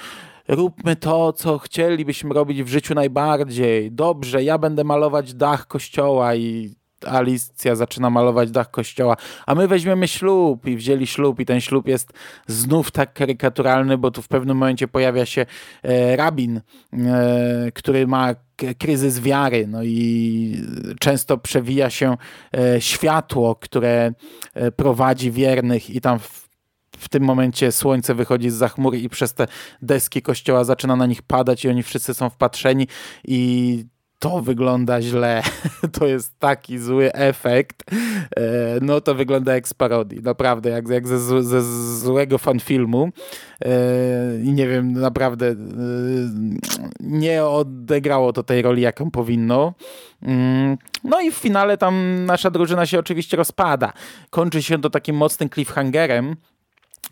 Róbmy 0.48 0.96
to, 0.96 1.32
co 1.32 1.58
chcielibyśmy 1.58 2.34
robić 2.34 2.62
w 2.62 2.68
życiu 2.68 2.94
najbardziej. 2.94 3.92
Dobrze, 3.92 4.44
ja 4.44 4.58
będę 4.58 4.84
malować 4.84 5.34
dach 5.34 5.66
kościoła 5.66 6.34
i 6.34 6.74
Alicja 7.06 7.74
zaczyna 7.74 8.10
malować 8.10 8.50
dach 8.50 8.70
kościoła, 8.70 9.16
a 9.46 9.54
my 9.54 9.68
weźmiemy 9.68 10.08
ślub 10.08 10.66
i 10.66 10.76
wzięli 10.76 11.06
ślub 11.06 11.40
i 11.40 11.46
ten 11.46 11.60
ślub 11.60 11.88
jest 11.88 12.12
znów 12.46 12.90
tak 12.90 13.12
karykaturalny, 13.12 13.98
bo 13.98 14.10
tu 14.10 14.22
w 14.22 14.28
pewnym 14.28 14.56
momencie 14.56 14.88
pojawia 14.88 15.26
się 15.26 15.46
e, 15.82 16.16
rabin, 16.16 16.60
e, 16.92 17.72
który 17.74 18.06
ma 18.06 18.34
kryzys 18.78 19.20
wiary, 19.20 19.66
no 19.66 19.82
i 19.82 20.62
często 21.00 21.38
przewija 21.38 21.90
się 21.90 22.16
e, 22.56 22.80
światło, 22.80 23.54
które 23.54 24.12
e, 24.54 24.72
prowadzi 24.72 25.30
wiernych 25.30 25.90
i 25.90 26.00
tam 26.00 26.18
w 26.18 26.45
w 26.98 27.08
tym 27.08 27.22
momencie 27.22 27.72
słońce 27.72 28.14
wychodzi 28.14 28.50
z 28.50 28.72
chmury 28.72 28.98
i 28.98 29.08
przez 29.08 29.34
te 29.34 29.46
deski 29.82 30.22
kościoła 30.22 30.64
zaczyna 30.64 30.96
na 30.96 31.06
nich 31.06 31.22
padać 31.22 31.64
i 31.64 31.68
oni 31.68 31.82
wszyscy 31.82 32.14
są 32.14 32.30
wpatrzeni 32.30 32.88
i 33.24 33.84
to 34.18 34.40
wygląda 34.40 35.02
źle, 35.02 35.42
to 35.98 36.06
jest 36.06 36.38
taki 36.38 36.78
zły 36.78 37.12
efekt, 37.12 37.82
e, 37.92 38.78
no 38.82 39.00
to 39.00 39.14
wygląda 39.14 39.54
jak 39.54 39.68
z 39.68 39.74
parodii, 39.74 40.22
naprawdę, 40.22 40.70
jak, 40.70 40.88
jak 40.88 41.08
ze, 41.08 41.42
ze 41.42 41.62
złego 41.98 42.38
fanfilmu 42.38 43.08
e, 43.64 43.70
i 44.44 44.52
nie 44.52 44.68
wiem, 44.68 44.92
naprawdę 44.92 45.46
e, 45.46 45.56
nie 47.00 47.44
odegrało 47.44 48.32
to 48.32 48.42
tej 48.42 48.62
roli, 48.62 48.82
jaką 48.82 49.10
powinno. 49.10 49.74
Mm, 50.22 50.78
no 51.04 51.20
i 51.20 51.30
w 51.30 51.34
finale 51.34 51.78
tam 51.78 52.24
nasza 52.24 52.50
drużyna 52.50 52.86
się 52.86 52.98
oczywiście 52.98 53.36
rozpada. 53.36 53.92
Kończy 54.30 54.62
się 54.62 54.80
to 54.80 54.90
takim 54.90 55.16
mocnym 55.16 55.48
cliffhangerem, 55.48 56.36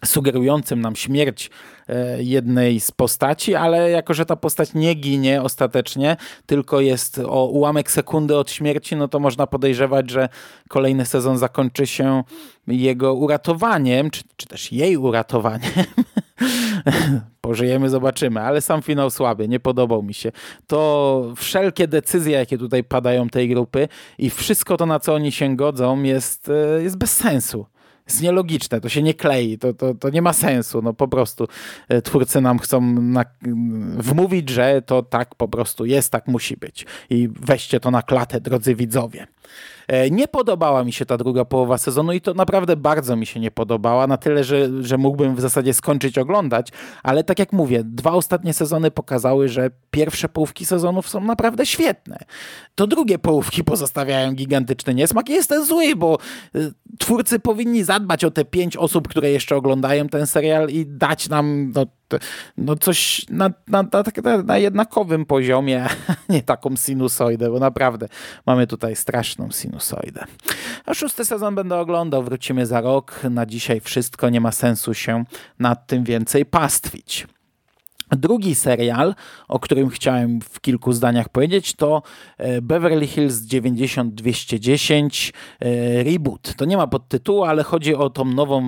sugerującym 0.05 0.81
nam 0.81 0.97
śmierć 0.97 1.51
e, 1.89 2.23
jednej 2.23 2.81
z 2.81 2.91
postaci, 2.91 3.55
ale 3.55 3.91
jako, 3.91 4.15
że 4.15 4.27
ta 4.27 4.37
postać 4.37 4.75
nie 4.75 4.95
ginie 4.95 5.43
ostatecznie, 5.43 6.17
tylko 6.47 6.81
jest 6.81 7.19
o 7.19 7.47
ułamek 7.47 7.91
sekundy 7.91 8.37
od 8.37 8.51
śmierci, 8.51 8.97
no 8.97 9.09
to 9.09 9.21
można 9.21 9.47
podejrzewać, 9.47 10.11
że 10.11 10.29
kolejny 10.69 11.07
sezon 11.07 11.39
zakończy 11.39 11.87
się 11.87 12.23
jego 12.67 13.15
uratowaniem, 13.15 14.11
czy, 14.11 14.23
czy 14.37 14.47
też 14.47 14.73
jej 14.73 14.97
uratowaniem. 14.97 15.73
Pożyjemy, 17.41 17.91
zobaczymy, 17.91 18.41
ale 18.41 18.61
sam 18.61 18.83
finał 18.83 19.11
słaby, 19.11 19.49
nie 19.49 19.61
podobał 19.61 20.03
mi 20.03 20.15
się. 20.15 20.33
To 20.67 21.33
wszelkie 21.37 21.89
decyzje, 21.89 22.39
jakie 22.39 22.59
tutaj 22.59 22.85
padają 22.85 23.29
tej 23.29 23.49
grupy 23.49 23.89
i 24.19 24.31
wszystko 24.31 24.77
to, 24.77 24.87
na 24.87 25.01
co 25.01 25.15
oni 25.15 25.33
się 25.33 25.57
godzą, 25.57 26.03
jest, 26.03 26.49
e, 26.49 26.83
jest 26.83 26.97
bez 26.97 27.17
sensu 27.17 27.67
jest 28.09 28.23
nielogiczne, 28.23 28.81
to 28.81 28.89
się 28.89 29.03
nie 29.03 29.15
klei, 29.15 29.59
to, 29.59 29.75
to, 29.75 29.95
to 29.95 30.11
nie 30.11 30.23
ma 30.23 30.33
sensu. 30.33 30.83
No 30.83 30.93
po 30.93 31.09
prostu 31.09 31.49
e, 31.89 32.03
twórcy 32.03 32.41
nam 32.41 32.59
chcą 32.59 32.81
na, 33.01 33.25
wmówić, 33.99 34.49
że 34.49 34.83
to 34.83 35.03
tak 35.03 35.35
po 35.35 35.49
prostu 35.49 35.85
jest, 35.85 36.13
tak 36.13 36.29
musi 36.29 36.57
być. 36.57 36.87
I 37.11 37.29
weźcie 37.41 37.81
to 37.81 37.91
na 37.91 38.03
klatę, 38.03 38.41
drodzy 38.41 38.75
widzowie. 38.75 39.27
E, 39.89 40.11
nie 40.11 40.29
podobała 40.29 40.85
mi 40.85 40.93
się 40.93 41.07
ta 41.07 41.17
druga 41.17 41.45
połowa 41.45 41.79
sezonu 41.79 42.13
i 42.13 42.21
to 42.21 42.35
naprawdę 42.35 42.77
bardzo 42.77 43.17
mi 43.17 43.27
się 43.27 43.41
nie 43.41 43.51
podobała, 43.51 44.07
na 44.07 44.17
tyle, 44.17 44.45
że, 44.45 44.83
że 44.83 44.99
mógłbym 44.99 45.37
w 45.37 45.41
zasadzie 45.41 45.75
skończyć 45.75 46.19
oglądać, 46.19 46.69
ale 47.03 47.25
tak 47.25 47.39
jak 47.39 47.53
mówię, 47.53 47.83
dwa 47.85 48.13
ostatnie 48.13 48.53
sezony 48.53 48.91
pokazały, 48.91 49.49
że 49.49 49.71
pierwsze 49.91 50.29
połówki 50.29 50.65
sezonów 50.65 51.09
są 51.09 51.21
naprawdę 51.21 51.67
świetne. 51.67 52.19
To 52.75 52.87
drugie 52.87 53.19
połówki 53.19 53.65
pozostawiają 53.65 54.33
gigantyczny 54.33 54.95
niesmak 54.95 55.29
i 55.29 55.33
jestem 55.33 55.65
zły, 55.65 55.97
bo 55.97 56.19
y, 56.57 56.73
twórcy 56.99 57.39
powinni 57.39 57.85
zadbać 57.85 58.25
o 58.25 58.31
te 58.31 58.45
pięć 58.45 58.77
osób, 58.77 59.09
które 59.09 59.31
jeszcze 59.31 59.57
oglądają 59.57 60.09
ten 60.09 60.27
serial 60.27 60.69
i 60.69 60.87
dać 60.87 61.29
nam 61.29 61.73
no, 61.75 61.87
no 62.59 62.77
coś 62.77 63.27
na, 63.31 63.51
na, 63.69 63.85
na, 64.23 64.43
na 64.43 64.59
jednakowym 64.59 65.27
poziomie, 65.27 65.87
nie 66.29 66.43
taką 66.43 66.77
sinusoidę, 66.77 67.51
bo 67.51 67.59
naprawdę 67.59 68.09
mamy 68.47 68.67
tutaj 68.67 68.97
straszną 68.97 69.51
sinusoidę. 69.51 70.25
A 70.87 70.95
szósty 70.95 71.25
sezon 71.25 71.55
będę 71.55 71.77
oglądał, 71.77 72.23
wrócimy 72.23 72.67
za 72.67 72.81
rok. 72.81 73.21
Na 73.31 73.47
dzisiaj 73.47 73.81
wszystko, 73.81 74.29
nie 74.29 74.41
ma 74.41 74.53
sensu 74.53 74.95
się 74.95 75.25
nad 75.59 75.87
tym 75.87 76.05
więcej 76.05 76.47
pastwić. 76.47 77.27
Drugi 78.11 78.55
serial, 78.55 79.15
o 79.49 79.59
którym 79.59 79.89
chciałem 79.89 80.41
w 80.41 80.61
kilku 80.61 80.93
zdaniach 80.93 81.29
powiedzieć, 81.29 81.75
to 81.75 82.03
e, 82.39 82.63
Beverly 82.63 83.07
Hills 83.07 83.41
90210 83.41 85.33
e, 85.61 86.03
Reboot. 86.03 86.55
To 86.57 86.65
nie 86.65 86.77
ma 86.77 86.87
podtytułu, 86.87 87.45
ale 87.45 87.63
chodzi 87.63 87.95
o 87.95 88.11
tą 88.11 88.25
nową, 88.25 88.61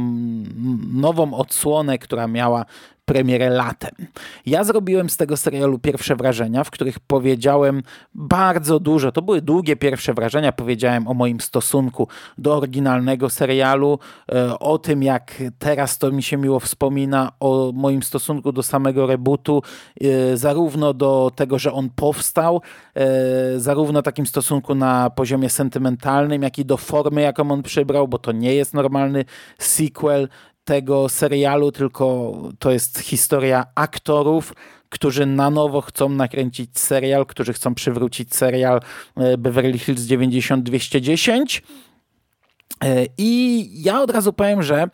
nową 0.93 1.35
odsłonę, 1.35 1.99
która 1.99 2.27
miała 2.27 2.65
premierę 3.07 3.51
latem. 3.51 3.91
Ja 4.47 4.65
zrobiłem 4.65 5.11
z 5.11 5.17
tego 5.17 5.37
serialu 5.37 5.79
pierwsze 5.79 6.17
wrażenia, 6.17 6.65
w 6.65 6.71
których 6.71 7.01
powiedziałem 7.01 7.83
bardzo 8.15 8.81
dużo. 8.81 9.13
To 9.13 9.23
były 9.23 9.43
długie 9.43 9.77
pierwsze 9.77 10.15
wrażenia. 10.15 10.53
Powiedziałem 10.53 11.09
o 11.09 11.15
moim 11.15 11.41
stosunku 11.41 12.09
do 12.39 12.57
oryginalnego 12.57 13.31
serialu, 13.31 13.99
e, 14.33 14.59
o 14.59 14.79
tym, 14.79 15.03
jak 15.03 15.43
teraz 15.59 15.99
to 15.99 16.13
mi 16.13 16.23
się 16.23 16.37
miło 16.37 16.61
wspomina, 16.61 17.33
o 17.41 17.73
moim 17.75 18.03
stosunku 18.03 18.53
do 18.53 18.63
samego 18.63 19.07
rebootu, 19.07 19.63
e, 20.01 20.37
zarówno 20.37 20.95
do 20.95 21.31
tego, 21.37 21.59
że 21.59 21.73
on 21.73 21.91
powstał, 21.91 22.63
e, 22.95 23.61
zarówno 23.61 24.03
takim 24.03 24.27
stosunku 24.27 24.75
na 24.75 25.11
poziomie 25.11 25.51
sentymentalnym, 25.51 26.43
jak 26.43 26.59
i 26.59 26.65
do 26.65 26.77
formy, 26.77 27.23
jaką 27.23 27.51
on 27.51 27.63
przybrał, 27.63 28.09
bo 28.09 28.19
to 28.19 28.33
nie 28.33 28.55
jest 28.55 28.75
normalny 28.75 29.25
sequel 29.59 30.29
tego 30.67 31.09
serialu, 31.09 31.73
tylko 31.73 32.33
to 32.59 32.71
jest 32.71 32.99
historia 32.99 33.67
aktorów, 33.75 34.53
którzy 34.89 35.27
na 35.27 35.51
nowo 35.51 35.81
chcą 35.81 36.09
nakręcić 36.09 36.79
serial, 36.79 37.27
którzy 37.27 37.53
chcą 37.53 37.75
przywrócić 37.75 38.35
serial 38.35 38.81
e, 39.17 39.39
Beverly 39.39 39.79
Hills 39.79 40.03
90210. 40.03 41.63
E, 42.85 43.07
I 43.19 43.69
ja 43.83 44.03
od 44.03 44.11
razu 44.11 44.33
powiem, 44.33 44.63
że 44.63 44.89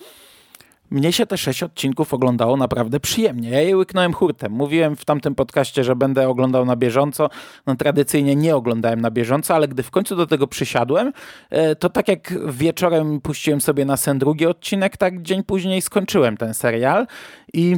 mnie 0.93 1.13
się 1.13 1.27
te 1.27 1.39
sześć 1.39 1.63
odcinków 1.63 2.15
oglądało 2.15 2.57
naprawdę 2.57 3.01
przyjemnie. 3.01 3.51
Ja 3.51 3.61
je 3.61 3.77
łyknąłem 3.77 4.13
hurtem. 4.13 4.53
Mówiłem 4.53 4.97
w 4.97 5.05
tamtym 5.05 5.35
podcaście, 5.35 5.85
że 5.85 5.97
będę 5.97 6.29
oglądał 6.29 6.65
na 6.65 6.77
bieżąco. 6.77 7.31
No, 7.67 7.77
tradycyjnie 7.77 8.37
nie 8.37 8.57
oglądałem 8.57 9.01
na 9.01 9.11
bieżąco, 9.11 9.55
ale 9.55 9.69
gdy 9.69 9.83
w 9.83 9.91
końcu 9.91 10.17
do 10.17 10.27
tego 10.27 10.47
przysiadłem, 10.47 11.13
e, 11.51 11.77
to 11.77 11.91
tak 11.91 12.09
jak 12.09 12.35
wieczorem 12.53 13.21
puściłem 13.21 13.61
sobie 13.61 13.85
na 13.85 13.97
sen 13.97 14.19
drugi 14.19 14.47
odcinek, 14.47 14.97
tak 14.97 15.23
dzień 15.23 15.43
później 15.43 15.83
skończyłem 15.83 16.37
ten 16.37 16.55
serial. 16.55 17.07
I, 17.55 17.77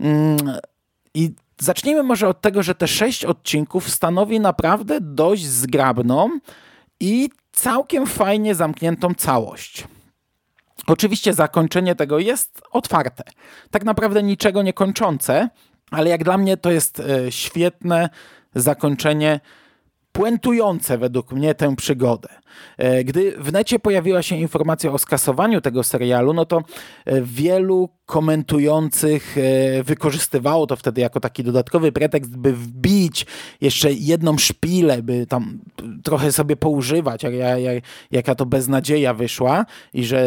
mm, 0.00 0.36
i 1.14 1.30
zacznijmy 1.60 2.02
może 2.02 2.28
od 2.28 2.40
tego, 2.40 2.62
że 2.62 2.74
te 2.74 2.88
sześć 2.88 3.24
odcinków 3.24 3.90
stanowi 3.90 4.40
naprawdę 4.40 4.98
dość 5.00 5.46
zgrabną 5.46 6.30
i 7.00 7.30
całkiem 7.52 8.06
fajnie 8.06 8.54
zamkniętą 8.54 9.14
całość. 9.14 9.84
Oczywiście 10.86 11.34
zakończenie 11.34 11.94
tego 11.94 12.18
jest 12.18 12.62
otwarte. 12.70 13.24
Tak 13.70 13.84
naprawdę 13.84 14.22
niczego 14.22 14.62
nie 14.62 14.72
kończące, 14.72 15.48
ale 15.90 16.10
jak 16.10 16.24
dla 16.24 16.38
mnie 16.38 16.56
to 16.56 16.70
jest 16.70 17.00
e, 17.00 17.32
świetne 17.32 18.08
zakończenie 18.54 19.40
puentujące 20.12 20.98
według 20.98 21.32
mnie 21.32 21.54
tę 21.54 21.76
przygodę. 21.76 22.28
E, 22.78 23.04
gdy 23.04 23.34
w 23.38 23.52
necie 23.52 23.78
pojawiła 23.78 24.22
się 24.22 24.36
informacja 24.36 24.92
o 24.92 24.98
skasowaniu 24.98 25.60
tego 25.60 25.84
serialu, 25.84 26.32
no 26.32 26.44
to 26.44 26.62
e, 27.04 27.22
wielu 27.22 27.88
komentujących 28.06 29.36
e, 29.38 29.82
wykorzystywało 29.82 30.66
to 30.66 30.76
wtedy 30.76 31.00
jako 31.00 31.20
taki 31.20 31.44
dodatkowy 31.44 31.92
pretekst, 31.92 32.36
by 32.36 32.52
wbić 32.52 33.26
jeszcze 33.60 33.92
jedną 33.92 34.38
szpilę, 34.38 35.02
by 35.02 35.26
tam 35.26 35.58
trochę 36.04 36.32
sobie 36.32 36.56
poużywać, 36.56 37.22
jak, 37.22 37.34
jak, 37.34 37.84
jaka 38.10 38.34
to 38.34 38.46
beznadzieja 38.46 39.14
wyszła 39.14 39.66
i 39.92 40.04
że 40.04 40.26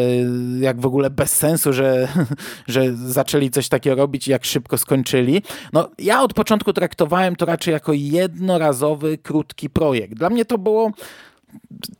jak 0.60 0.80
w 0.80 0.86
ogóle 0.86 1.10
bez 1.10 1.36
sensu, 1.36 1.72
że, 1.72 2.08
że 2.66 2.96
zaczęli 2.96 3.50
coś 3.50 3.68
takiego 3.68 3.96
robić 3.96 4.28
i 4.28 4.30
jak 4.30 4.44
szybko 4.44 4.78
skończyli. 4.78 5.42
No 5.72 5.90
ja 5.98 6.22
od 6.22 6.34
początku 6.34 6.72
traktowałem 6.72 7.36
to 7.36 7.46
raczej 7.46 7.72
jako 7.72 7.92
jednorazowy, 7.92 9.18
krótki 9.18 9.70
projekt. 9.70 10.14
Dla 10.14 10.30
mnie 10.30 10.44
to 10.44 10.58
było 10.58 10.92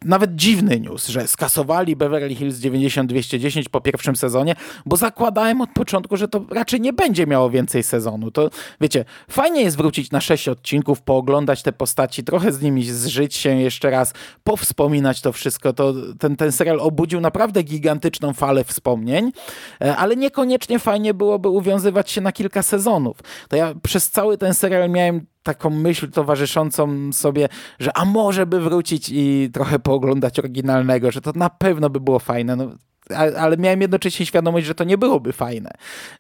nawet 0.05 0.35
dziwny 0.35 0.81
news, 0.81 1.09
że 1.09 1.29
skasowali 1.29 1.97
Beverly 1.97 2.35
Hills 2.35 2.57
90210 2.57 3.69
po 3.69 3.81
pierwszym 3.81 4.17
sezonie, 4.17 4.55
bo 4.87 4.97
zakładałem 4.97 5.61
od 5.61 5.71
początku, 5.71 6.17
że 6.17 6.29
to 6.29 6.45
raczej 6.51 6.81
nie 6.81 6.93
będzie 6.93 7.27
miało 7.27 7.51
więcej 7.51 7.83
sezonu. 7.83 8.31
To 8.31 8.51
wiecie, 8.81 9.05
fajnie 9.31 9.63
jest 9.63 9.77
wrócić 9.77 10.11
na 10.11 10.21
sześć 10.21 10.49
odcinków, 10.49 11.03
pooglądać 11.03 11.63
te 11.63 11.73
postaci, 11.73 12.25
trochę 12.25 12.53
z 12.53 12.63
nimi 12.63 12.85
zżyć 12.85 13.35
się 13.35 13.61
jeszcze 13.61 13.91
raz, 13.91 14.13
powspominać 14.45 15.21
to 15.21 15.33
wszystko. 15.33 15.73
To 15.73 15.95
ten, 16.19 16.37
ten 16.37 16.53
serial 16.53 16.81
obudził 16.81 17.21
naprawdę 17.21 17.63
gigantyczną 17.63 18.33
falę 18.33 18.65
wspomnień, 18.65 19.33
e, 19.81 19.97
ale 19.97 20.17
niekoniecznie 20.17 20.79
fajnie 20.79 21.15
byłoby 21.15 21.49
uwiązywać 21.49 22.11
się 22.11 22.21
na 22.21 22.33
kilka 22.33 22.63
sezonów. 22.63 23.17
To 23.49 23.57
ja 23.57 23.75
przez 23.83 24.11
cały 24.11 24.39
ten 24.39 24.55
serial 24.55 24.91
miałem 24.91 25.27
taką 25.43 25.71
myśl 25.71 26.11
towarzyszącą 26.11 27.13
sobie, 27.13 27.49
że 27.79 27.97
a 27.97 28.05
może 28.05 28.47
by 28.47 28.61
wrócić 28.61 29.09
i 29.13 29.51
trochę 29.53 29.79
pooglądać 29.79 30.39
oryginalnego, 30.39 31.11
że 31.11 31.21
to 31.21 31.33
na 31.35 31.51
pewno 31.51 31.91
by 31.91 32.01
było 32.01 32.19
fajne. 32.19 32.57
No, 32.57 32.71
ale 33.17 33.57
miałem 33.57 33.81
jednocześnie 33.81 34.27
świadomość, 34.27 34.67
że 34.67 34.75
to 34.75 34.85
nie 34.85 34.99
byłoby 34.99 35.33
fajne, 35.33 35.71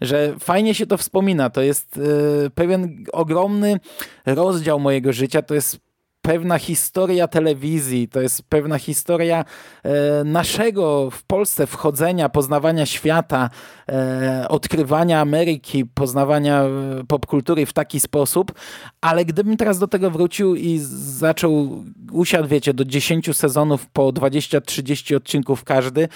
że 0.00 0.34
fajnie 0.40 0.74
się 0.74 0.86
to 0.86 0.96
wspomina. 0.96 1.50
To 1.50 1.62
jest 1.62 1.96
yy, 1.96 2.50
pewien 2.54 3.04
ogromny 3.12 3.80
rozdział 4.26 4.80
mojego 4.80 5.12
życia, 5.12 5.42
to 5.42 5.54
jest 5.54 5.87
pewna 6.28 6.58
historia 6.58 7.28
telewizji, 7.28 8.08
to 8.08 8.20
jest 8.20 8.42
pewna 8.42 8.78
historia 8.78 9.44
e, 9.82 10.24
naszego 10.24 11.10
w 11.10 11.22
Polsce 11.22 11.66
wchodzenia, 11.66 12.28
poznawania 12.28 12.86
świata, 12.86 13.50
e, 13.88 14.46
odkrywania 14.48 15.20
Ameryki, 15.20 15.86
poznawania 15.86 16.62
e, 16.62 16.68
popkultury 17.08 17.66
w 17.66 17.72
taki 17.72 18.00
sposób, 18.00 18.52
ale 19.00 19.24
gdybym 19.24 19.56
teraz 19.56 19.78
do 19.78 19.88
tego 19.88 20.10
wrócił 20.10 20.54
i 20.54 20.78
zaczął, 21.18 21.84
usiadł, 22.12 22.48
wiecie, 22.48 22.74
do 22.74 22.84
10 22.84 23.36
sezonów 23.36 23.86
po 23.86 24.12
20-30 24.12 25.16
odcinków 25.16 25.64
każdy, 25.64 26.08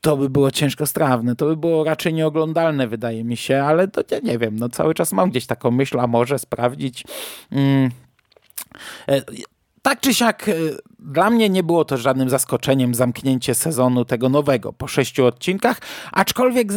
to 0.00 0.16
by 0.16 0.30
było 0.30 0.50
ciężko 0.50 0.86
strawne, 0.86 1.36
to 1.36 1.46
by 1.46 1.56
było 1.56 1.84
raczej 1.84 2.14
nieoglądalne, 2.14 2.88
wydaje 2.88 3.24
mi 3.24 3.36
się, 3.36 3.62
ale 3.62 3.88
to 3.88 4.02
ja 4.10 4.18
nie 4.18 4.38
wiem, 4.38 4.56
no 4.58 4.68
cały 4.68 4.94
czas 4.94 5.12
mam 5.12 5.30
gdzieś 5.30 5.46
taką 5.46 5.70
myśl, 5.70 6.00
a 6.00 6.06
może 6.06 6.38
sprawdzić. 6.38 7.04
Mm, 7.52 7.90
tak 9.86 10.00
czy 10.00 10.14
siak, 10.14 10.48
e, 10.48 10.52
dla 10.98 11.30
mnie 11.30 11.48
nie 11.48 11.62
było 11.62 11.84
to 11.84 11.96
żadnym 11.96 12.30
zaskoczeniem 12.30 12.94
zamknięcie 12.94 13.54
sezonu 13.54 14.04
tego 14.04 14.28
nowego 14.28 14.72
po 14.72 14.88
sześciu 14.88 15.26
odcinkach, 15.26 15.78
aczkolwiek 16.12 16.68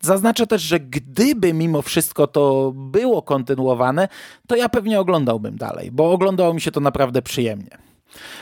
zaznaczę 0.00 0.46
też, 0.46 0.62
że 0.62 0.80
gdyby 0.80 1.52
mimo 1.52 1.82
wszystko 1.82 2.26
to 2.26 2.72
było 2.74 3.22
kontynuowane, 3.22 4.08
to 4.46 4.56
ja 4.56 4.68
pewnie 4.68 5.00
oglądałbym 5.00 5.56
dalej, 5.56 5.90
bo 5.92 6.12
oglądało 6.12 6.54
mi 6.54 6.60
się 6.60 6.70
to 6.70 6.80
naprawdę 6.80 7.22
przyjemnie. 7.22 7.78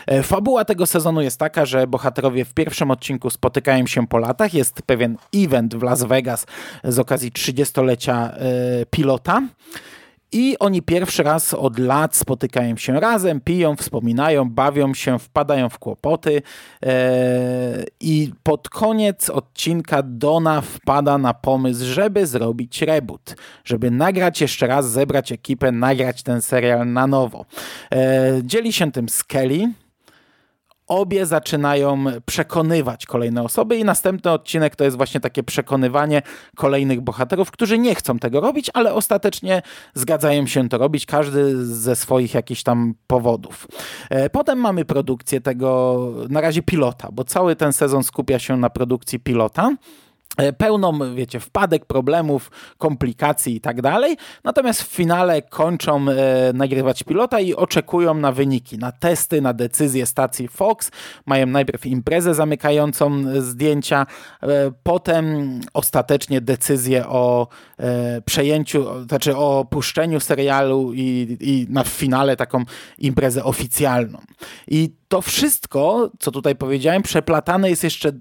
E, 0.07 0.23
fabuła 0.23 0.65
tego 0.65 0.87
sezonu 0.87 1.23
jest 1.23 1.39
taka, 1.39 1.67
że 1.67 1.87
bohaterowie 1.87 2.45
w 2.45 2.55
pierwszym 2.55 2.91
odcinku 2.91 3.31
spotykają 3.31 3.87
się 3.87 4.07
po 4.07 4.19
latach. 4.19 4.55
Jest 4.55 4.83
pewien 4.83 5.17
event 5.35 5.75
w 5.75 5.83
Las 5.83 6.03
Vegas 6.03 6.47
z 6.85 6.99
okazji 6.99 7.33
30-lecia 7.33 8.35
pilota. 8.91 9.43
I 10.33 10.57
oni 10.59 10.83
pierwszy 10.83 11.23
raz 11.23 11.55
od 11.55 11.79
lat 11.79 12.17
spotykają 12.17 12.77
się 12.77 13.01
razem, 13.01 13.41
piją, 13.41 13.77
wspominają, 13.77 14.51
bawią 14.51 14.95
się, 14.95 15.19
wpadają 15.19 15.69
w 15.69 15.79
kłopoty. 15.79 16.43
E, 16.83 17.85
I 18.01 18.33
pod 18.43 18.69
koniec 18.69 19.31
odcinka 19.31 20.03
Dona 20.03 20.61
wpada 20.61 21.19
na 21.19 21.35
pomysł, 21.35 21.85
żeby 21.85 22.27
zrobić 22.27 22.83
reboot, 22.83 23.37
żeby 23.65 23.91
nagrać 23.91 24.41
jeszcze 24.41 24.67
raz, 24.67 24.91
zebrać 24.91 25.33
ekipę, 25.33 25.73
nagrać 25.73 26.23
ten 26.23 26.43
serial 26.43 26.93
na 26.93 27.07
nowo. 27.07 27.47
E, 27.93 28.41
dzieli 28.45 28.73
się 28.73 28.93
tym 28.93 29.09
z 29.09 29.25
Kelly, 29.25 29.73
obie 30.91 31.27
zaczynają 31.27 32.05
przekonywać 32.27 33.07
kolejne 33.07 33.43
osoby 33.43 33.77
i 33.77 33.85
następny 33.85 34.31
odcinek 34.31 34.77
to 34.77 34.85
jest 34.85 34.97
właśnie 34.97 35.21
takie 35.21 35.43
przekonywanie 35.43 36.23
kolejnych 36.57 37.01
bohaterów, 37.01 37.51
którzy 37.51 37.79
nie 37.79 37.95
chcą 37.95 38.19
tego 38.19 38.41
robić, 38.41 38.71
ale 38.75 38.95
ostatecznie 38.95 39.63
zgadzają 39.95 40.47
się 40.47 40.69
to 40.69 40.79
robić, 40.79 41.07
każdy 41.07 41.67
ze 41.67 41.97
swoich 41.97 42.35
jakichś 42.35 42.63
tam 42.63 42.95
powodów. 43.07 43.69
E, 44.11 44.31
potem 44.31 44.59
mamy 44.59 44.85
produkcję 44.85 45.41
tego, 45.41 45.99
na 46.29 46.41
razie 46.41 46.63
pilota, 46.63 47.09
bo 47.13 47.25
cały 47.25 47.57
ten 47.57 47.73
sezon 47.73 48.05
skupia 48.05 48.39
się 48.39 48.57
na 48.57 48.71
produkcji 48.71 49.21
pilota. 49.21 49.71
E, 50.41 50.53
pełną, 50.53 51.15
wiecie, 51.15 51.41
wpadek, 51.41 51.85
problemów, 51.85 52.51
komplikacji 52.79 53.57
i 53.57 53.61
tak 53.61 53.83
dalej. 53.83 54.17
Natomiast 54.45 54.83
w 54.83 54.87
finale 54.87 55.43
kończą 55.43 56.07
e, 56.09 56.53
nagrywać 56.53 57.03
pilota 57.03 57.41
i 57.41 57.55
oczekują 57.55 58.15
na 58.15 58.33
wyniki, 58.33 58.79
na 58.79 58.93
testy, 58.93 59.41
na 59.41 59.53
decyzje 59.53 60.07
stacji 60.07 60.49
Fox. 60.49 60.91
Mają 61.27 61.47
najpierw 61.47 61.87
imprezę 61.87 62.35
zamykającą 62.35 63.23
zdjęcia, 63.43 64.07
e, 64.43 64.47
potem 64.83 65.61
ostatecznie 65.75 66.41
decyzję 66.41 67.07
o 67.07 67.49
e, 67.79 68.23
przejęciu, 68.23 69.05
znaczy 69.09 69.37
o 69.37 69.67
puszczeniu 69.71 70.21
serialu 70.21 70.93
i, 70.95 71.37
i 71.41 71.67
na 71.69 71.85
finale 71.85 72.37
taką 72.37 72.65
imprezę 72.99 73.45
oficjalną. 73.45 74.19
I 74.69 74.95
to 75.09 75.23
wszystko, 75.23 76.11
co 76.19 76.31
tutaj 76.31 76.57
powiedziałem, 76.57 77.03
przeplatane 77.03 77.71
jest 77.71 77.85
jeszcze 77.85 78.13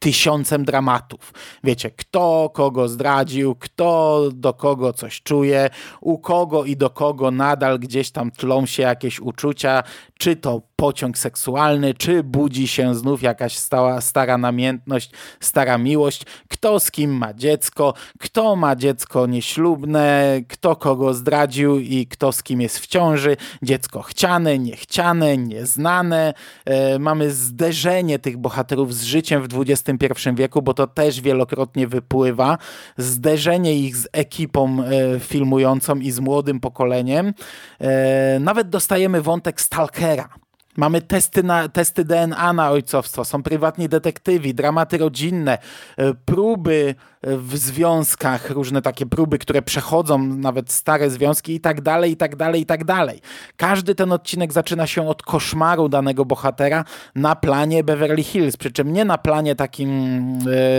tysiącem 0.00 0.64
dramatów. 0.64 1.32
Wiecie, 1.64 1.90
kto 1.90 2.50
kogo 2.54 2.88
zdradził, 2.88 3.54
kto 3.54 4.22
do 4.32 4.54
kogo 4.54 4.92
coś 4.92 5.22
czuje, 5.22 5.70
u 6.00 6.18
kogo 6.18 6.64
i 6.64 6.76
do 6.76 6.90
kogo 6.90 7.30
nadal 7.30 7.78
gdzieś 7.78 8.10
tam 8.10 8.30
tlą 8.30 8.66
się 8.66 8.82
jakieś 8.82 9.20
uczucia, 9.20 9.82
czy 10.18 10.36
to 10.36 10.62
pociąg 10.80 11.18
seksualny, 11.18 11.94
czy 11.94 12.22
budzi 12.22 12.68
się 12.68 12.94
znów 12.94 13.22
jakaś 13.22 13.56
stała, 13.56 14.00
stara 14.00 14.38
namiętność, 14.38 15.10
stara 15.40 15.78
miłość, 15.78 16.22
kto 16.48 16.80
z 16.80 16.90
kim 16.90 17.10
ma 17.16 17.34
dziecko, 17.34 17.94
kto 18.18 18.56
ma 18.56 18.76
dziecko 18.76 19.26
nieślubne, 19.26 20.40
kto 20.48 20.76
kogo 20.76 21.14
zdradził 21.14 21.78
i 21.78 22.06
kto 22.06 22.32
z 22.32 22.42
kim 22.42 22.60
jest 22.60 22.78
w 22.78 22.86
ciąży, 22.86 23.36
dziecko 23.62 24.02
chciane, 24.02 24.58
niechciane, 24.58 25.36
nieznane. 25.36 26.34
E, 26.64 26.98
mamy 26.98 27.30
zderzenie 27.30 28.18
tych 28.18 28.36
bohaterów 28.36 28.94
z 28.94 29.02
życiem 29.02 29.48
w 29.48 29.60
XXI 29.60 30.30
wieku, 30.34 30.62
bo 30.62 30.74
to 30.74 30.86
też 30.86 31.20
wielokrotnie 31.20 31.86
wypływa. 31.88 32.58
Zderzenie 32.96 33.74
ich 33.74 33.96
z 33.96 34.08
ekipą 34.12 34.82
e, 34.82 35.20
filmującą 35.20 35.96
i 35.96 36.10
z 36.10 36.20
młodym 36.20 36.60
pokoleniem. 36.60 37.34
E, 37.80 38.38
nawet 38.40 38.68
dostajemy 38.68 39.22
wątek 39.22 39.60
Stalkera 39.60 40.28
Mamy 40.76 41.02
testy, 41.02 41.42
na, 41.42 41.68
testy 41.68 42.04
DNA 42.04 42.52
na 42.52 42.70
ojcowstwo, 42.70 43.24
są 43.24 43.42
prywatni 43.42 43.88
detektywi, 43.88 44.54
dramaty 44.54 44.98
rodzinne, 44.98 45.58
e, 45.96 46.14
próby 46.14 46.94
w 47.22 47.56
związkach, 47.56 48.50
różne 48.50 48.82
takie 48.82 49.06
próby, 49.06 49.38
które 49.38 49.62
przechodzą 49.62 50.18
nawet 50.18 50.72
stare 50.72 51.10
związki 51.10 51.54
i 51.54 51.60
tak 51.60 51.80
dalej, 51.80 52.12
i 52.12 52.16
tak 52.16 52.36
dalej, 52.36 52.62
i 52.62 52.66
tak 52.66 52.84
dalej. 52.84 53.20
Każdy 53.56 53.94
ten 53.94 54.12
odcinek 54.12 54.52
zaczyna 54.52 54.86
się 54.86 55.08
od 55.08 55.22
koszmaru 55.22 55.88
danego 55.88 56.24
bohatera 56.24 56.84
na 57.14 57.36
planie 57.36 57.84
Beverly 57.84 58.22
Hills, 58.22 58.56
przy 58.56 58.70
czym 58.72 58.92
nie 58.92 59.04
na 59.04 59.18
planie 59.18 59.54
takim 59.54 59.90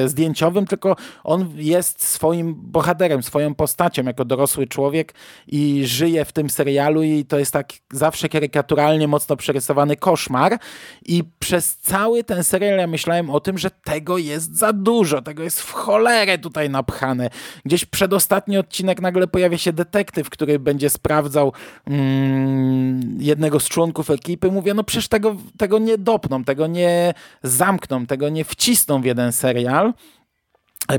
e, 0.03 0.09
zdjęciowym, 0.09 0.67
tylko 0.67 0.95
on 1.23 1.49
jest 1.55 2.03
swoim 2.03 2.55
bohaterem, 2.57 3.23
swoją 3.23 3.55
postacią 3.55 4.03
jako 4.03 4.25
dorosły 4.25 4.67
człowiek 4.67 5.13
i 5.47 5.81
żyje 5.85 6.25
w 6.25 6.31
tym 6.31 6.49
serialu 6.49 7.03
i 7.03 7.25
to 7.25 7.39
jest 7.39 7.53
tak 7.53 7.73
zawsze 7.91 8.29
karykaturalnie 8.29 9.07
mocno 9.07 9.35
przerysowany 9.35 9.95
koszmar. 9.95 10.57
I 11.05 11.23
przez 11.39 11.77
cały 11.77 12.23
ten 12.23 12.43
serial 12.43 12.77
ja 12.77 12.87
myślałem 12.87 13.29
o 13.29 13.39
tym, 13.39 13.57
że 13.57 13.71
tego 13.71 14.17
jest 14.17 14.57
za 14.57 14.73
dużo, 14.73 15.21
tego 15.21 15.43
jest 15.43 15.61
w 15.61 15.71
cholerę 15.71 16.30
tutaj 16.37 16.69
napchane. 16.69 17.29
Gdzieś 17.65 17.85
przedostatni 17.85 18.57
odcinek 18.57 19.01
nagle 19.01 19.27
pojawia 19.27 19.57
się 19.57 19.73
detektyw, 19.73 20.29
który 20.29 20.59
będzie 20.59 20.89
sprawdzał 20.89 21.53
mm, 21.85 23.17
jednego 23.19 23.59
z 23.59 23.69
członków 23.69 24.09
ekipy. 24.09 24.51
Mówię, 24.51 24.73
no 24.73 24.83
przecież 24.83 25.07
tego, 25.07 25.35
tego 25.57 25.79
nie 25.79 25.97
dopną, 25.97 26.43
tego 26.43 26.67
nie 26.67 27.13
zamkną, 27.43 28.05
tego 28.05 28.29
nie 28.29 28.43
wcisną 28.43 29.01
w 29.01 29.05
jeden 29.05 29.31
serial. 29.31 29.93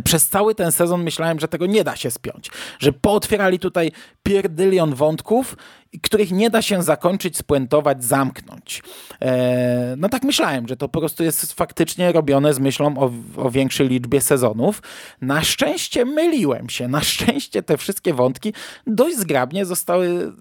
Przez 0.04 0.28
cały 0.28 0.54
ten 0.54 0.72
sezon 0.72 1.02
myślałem, 1.02 1.40
że 1.40 1.48
tego 1.48 1.66
nie 1.66 1.84
da 1.84 1.96
się 1.96 2.10
spiąć, 2.10 2.50
że 2.78 2.92
pootwierali 2.92 3.58
tutaj 3.58 3.92
pierdylion 4.22 4.94
wątków, 4.94 5.56
których 6.02 6.30
nie 6.30 6.50
da 6.50 6.62
się 6.62 6.82
zakończyć, 6.82 7.36
spuentować, 7.36 8.04
zamknąć. 8.04 8.82
E, 9.22 9.94
no 9.98 10.08
tak 10.08 10.22
myślałem, 10.22 10.68
że 10.68 10.76
to 10.76 10.88
po 10.88 11.00
prostu 11.00 11.24
jest 11.24 11.52
faktycznie 11.52 12.12
robione 12.12 12.54
z 12.54 12.58
myślą 12.58 12.98
o, 12.98 13.10
o 13.36 13.50
większej 13.50 13.88
liczbie 13.88 14.20
sezonów. 14.20 14.82
Na 15.20 15.44
szczęście 15.44 16.04
myliłem 16.04 16.68
się, 16.68 16.88
na 16.88 17.00
szczęście 17.00 17.62
te 17.62 17.76
wszystkie 17.76 18.14
wątki 18.14 18.54
dość 18.86 19.16
zgrabnie 19.16 19.64
zostały 19.64 20.32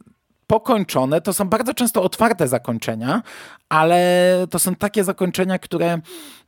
pokończone. 0.51 1.21
To 1.21 1.33
są 1.33 1.49
bardzo 1.49 1.73
często 1.73 2.03
otwarte 2.03 2.47
zakończenia, 2.47 3.21
ale 3.69 4.47
to 4.49 4.59
są 4.59 4.75
takie 4.75 5.03
zakończenia, 5.03 5.59
które 5.59 5.99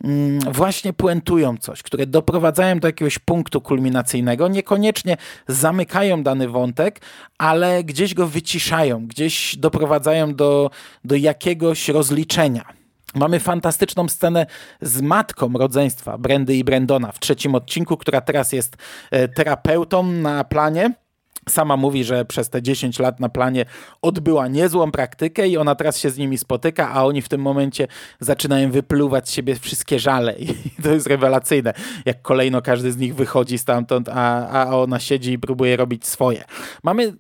mm, 0.03 0.39
właśnie 0.39 0.93
puentują 0.93 1.57
coś, 1.57 1.83
które 1.83 2.05
doprowadzają 2.05 2.79
do 2.79 2.87
jakiegoś 2.87 3.19
punktu 3.19 3.61
kulminacyjnego, 3.61 4.47
niekoniecznie 4.47 5.17
zamykają 5.47 6.23
dany 6.23 6.47
wątek, 6.47 7.01
ale 7.37 7.83
gdzieś 7.83 8.13
go 8.13 8.27
wyciszają, 8.27 9.07
gdzieś 9.07 9.55
doprowadzają 9.57 10.35
do, 10.35 10.69
do 11.03 11.15
jakiegoś 11.15 11.89
rozliczenia. 11.89 12.65
Mamy 13.15 13.39
fantastyczną 13.39 14.09
scenę 14.09 14.45
z 14.81 15.01
matką 15.01 15.53
rodzeństwa 15.53 16.17
Brandy 16.17 16.55
i 16.55 16.63
Brendona 16.63 17.11
w 17.11 17.19
trzecim 17.19 17.55
odcinku, 17.55 17.97
która 17.97 18.21
teraz 18.21 18.51
jest 18.51 18.75
e, 19.11 19.27
terapeutą 19.27 20.03
na 20.03 20.43
planie 20.43 21.02
Sama 21.49 21.77
mówi, 21.77 22.03
że 22.03 22.25
przez 22.25 22.49
te 22.49 22.62
10 22.62 22.99
lat 22.99 23.19
na 23.19 23.29
planie 23.29 23.65
odbyła 24.01 24.47
niezłą 24.47 24.91
praktykę 24.91 25.47
i 25.47 25.58
ona 25.58 25.75
teraz 25.75 25.99
się 25.99 26.10
z 26.10 26.17
nimi 26.17 26.38
spotyka, 26.38 26.91
a 26.91 27.06
oni 27.06 27.21
w 27.21 27.29
tym 27.29 27.41
momencie 27.41 27.88
zaczynają 28.19 28.71
wypluwać 28.71 29.29
z 29.29 29.32
siebie 29.32 29.56
wszystkie 29.56 29.99
żale. 29.99 30.36
I 30.39 30.82
to 30.84 30.91
jest 30.91 31.08
rewelacyjne, 31.08 31.73
jak 32.06 32.21
kolejno 32.21 32.62
każdy 32.62 32.91
z 32.91 32.97
nich 32.97 33.15
wychodzi 33.15 33.58
stamtąd, 33.58 34.10
a, 34.10 34.47
a 34.49 34.77
ona 34.77 34.99
siedzi 34.99 35.32
i 35.32 35.39
próbuje 35.39 35.77
robić 35.77 36.08
swoje. 36.08 36.43
Mamy 36.84 37.13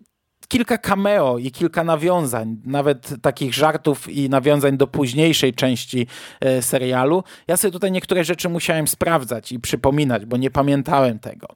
kilka 0.47 0.77
cameo 0.77 1.37
i 1.37 1.51
kilka 1.51 1.83
nawiązań, 1.83 2.57
nawet 2.65 3.21
takich 3.21 3.53
żartów 3.53 4.09
i 4.09 4.29
nawiązań 4.29 4.77
do 4.77 4.87
późniejszej 4.87 5.53
części 5.53 6.07
e, 6.39 6.61
serialu. 6.61 7.23
Ja 7.47 7.57
sobie 7.57 7.71
tutaj 7.71 7.91
niektóre 7.91 8.23
rzeczy 8.23 8.49
musiałem 8.49 8.87
sprawdzać 8.87 9.51
i 9.51 9.59
przypominać, 9.59 10.25
bo 10.25 10.37
nie 10.37 10.51
pamiętałem 10.51 11.19
tego. 11.19 11.47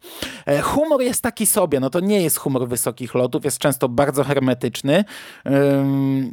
E, 0.45 0.61
humor 0.61 1.01
jest 1.01 1.23
taki 1.23 1.45
sobie, 1.45 1.79
no 1.79 1.89
to 1.89 1.99
nie 1.99 2.21
jest 2.21 2.37
humor 2.37 2.67
wysokich 2.67 3.15
lotów, 3.15 3.45
jest 3.45 3.57
często 3.57 3.89
bardzo 3.89 4.23
hermetyczny 4.23 5.03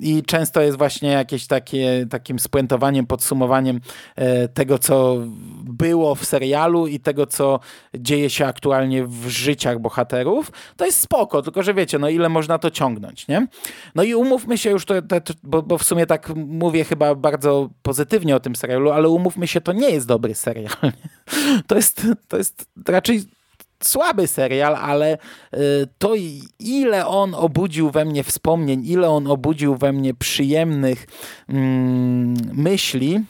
i 0.01 0.23
często 0.23 0.61
jest 0.61 0.79
właśnie 0.79 1.09
jakieś 1.09 1.47
takie, 1.47 2.07
takim 2.11 2.38
spuentowaniem, 2.38 3.07
podsumowaniem 3.07 3.81
e, 4.17 4.49
tego, 4.49 4.79
co 4.79 5.17
było 5.64 6.14
w 6.14 6.25
serialu 6.25 6.87
i 6.87 7.01
tego, 7.01 7.27
co 7.27 7.61
dzieje 7.95 8.31
się 8.31 8.47
aktualnie 8.47 9.07
w 9.07 9.29
życiach 9.29 9.79
bohaterów. 9.79 10.53
To 10.77 10.87
jest 10.87 11.01
spoko, 11.01 11.43
tylko 11.43 11.62
że 11.62 11.75
wiecie, 11.75 11.99
no 11.99 12.09
ile 12.09 12.29
można 12.29 12.54
to 12.59 12.71
ciągnąć, 12.71 13.29
nie? 13.29 13.47
No 13.95 14.03
i 14.03 14.14
umówmy 14.14 14.59
się 14.59 14.71
już, 14.71 14.85
to, 14.85 15.03
to, 15.03 15.35
bo, 15.43 15.62
bo, 15.62 15.79
w 15.79 15.85
sumie 15.85 16.07
tak 16.07 16.33
mówię 16.37 16.85
chyba 16.85 17.14
bardzo 17.14 17.71
pozytywnie 17.83 18.37
o 18.37 18.40
tym 18.40 18.57
serialu, 18.57 18.90
ale 18.90 19.09
umówmy 19.09 19.47
się, 19.47 19.61
to 19.61 19.73
nie 19.73 19.90
jest 19.90 20.07
dobry 20.07 20.35
serial. 20.35 20.75
To 21.67 21.77
jest, 21.77 22.07
to 22.29 22.37
jest 22.37 22.67
raczej 22.88 23.23
słaby 23.83 24.27
serial, 24.27 24.77
ale 24.77 25.19
y, 25.55 25.59
to 25.99 26.14
ile 26.59 27.07
on 27.07 27.35
obudził 27.35 27.90
we 27.90 28.05
mnie 28.05 28.25
wspomnień, 28.25 28.87
ile 28.87 29.09
on 29.09 29.27
obudził 29.27 29.77
we 29.77 29.93
mnie 29.93 30.14
przyjemnych 30.14 31.07
mm, 31.49 32.35
myśli, 32.53 33.21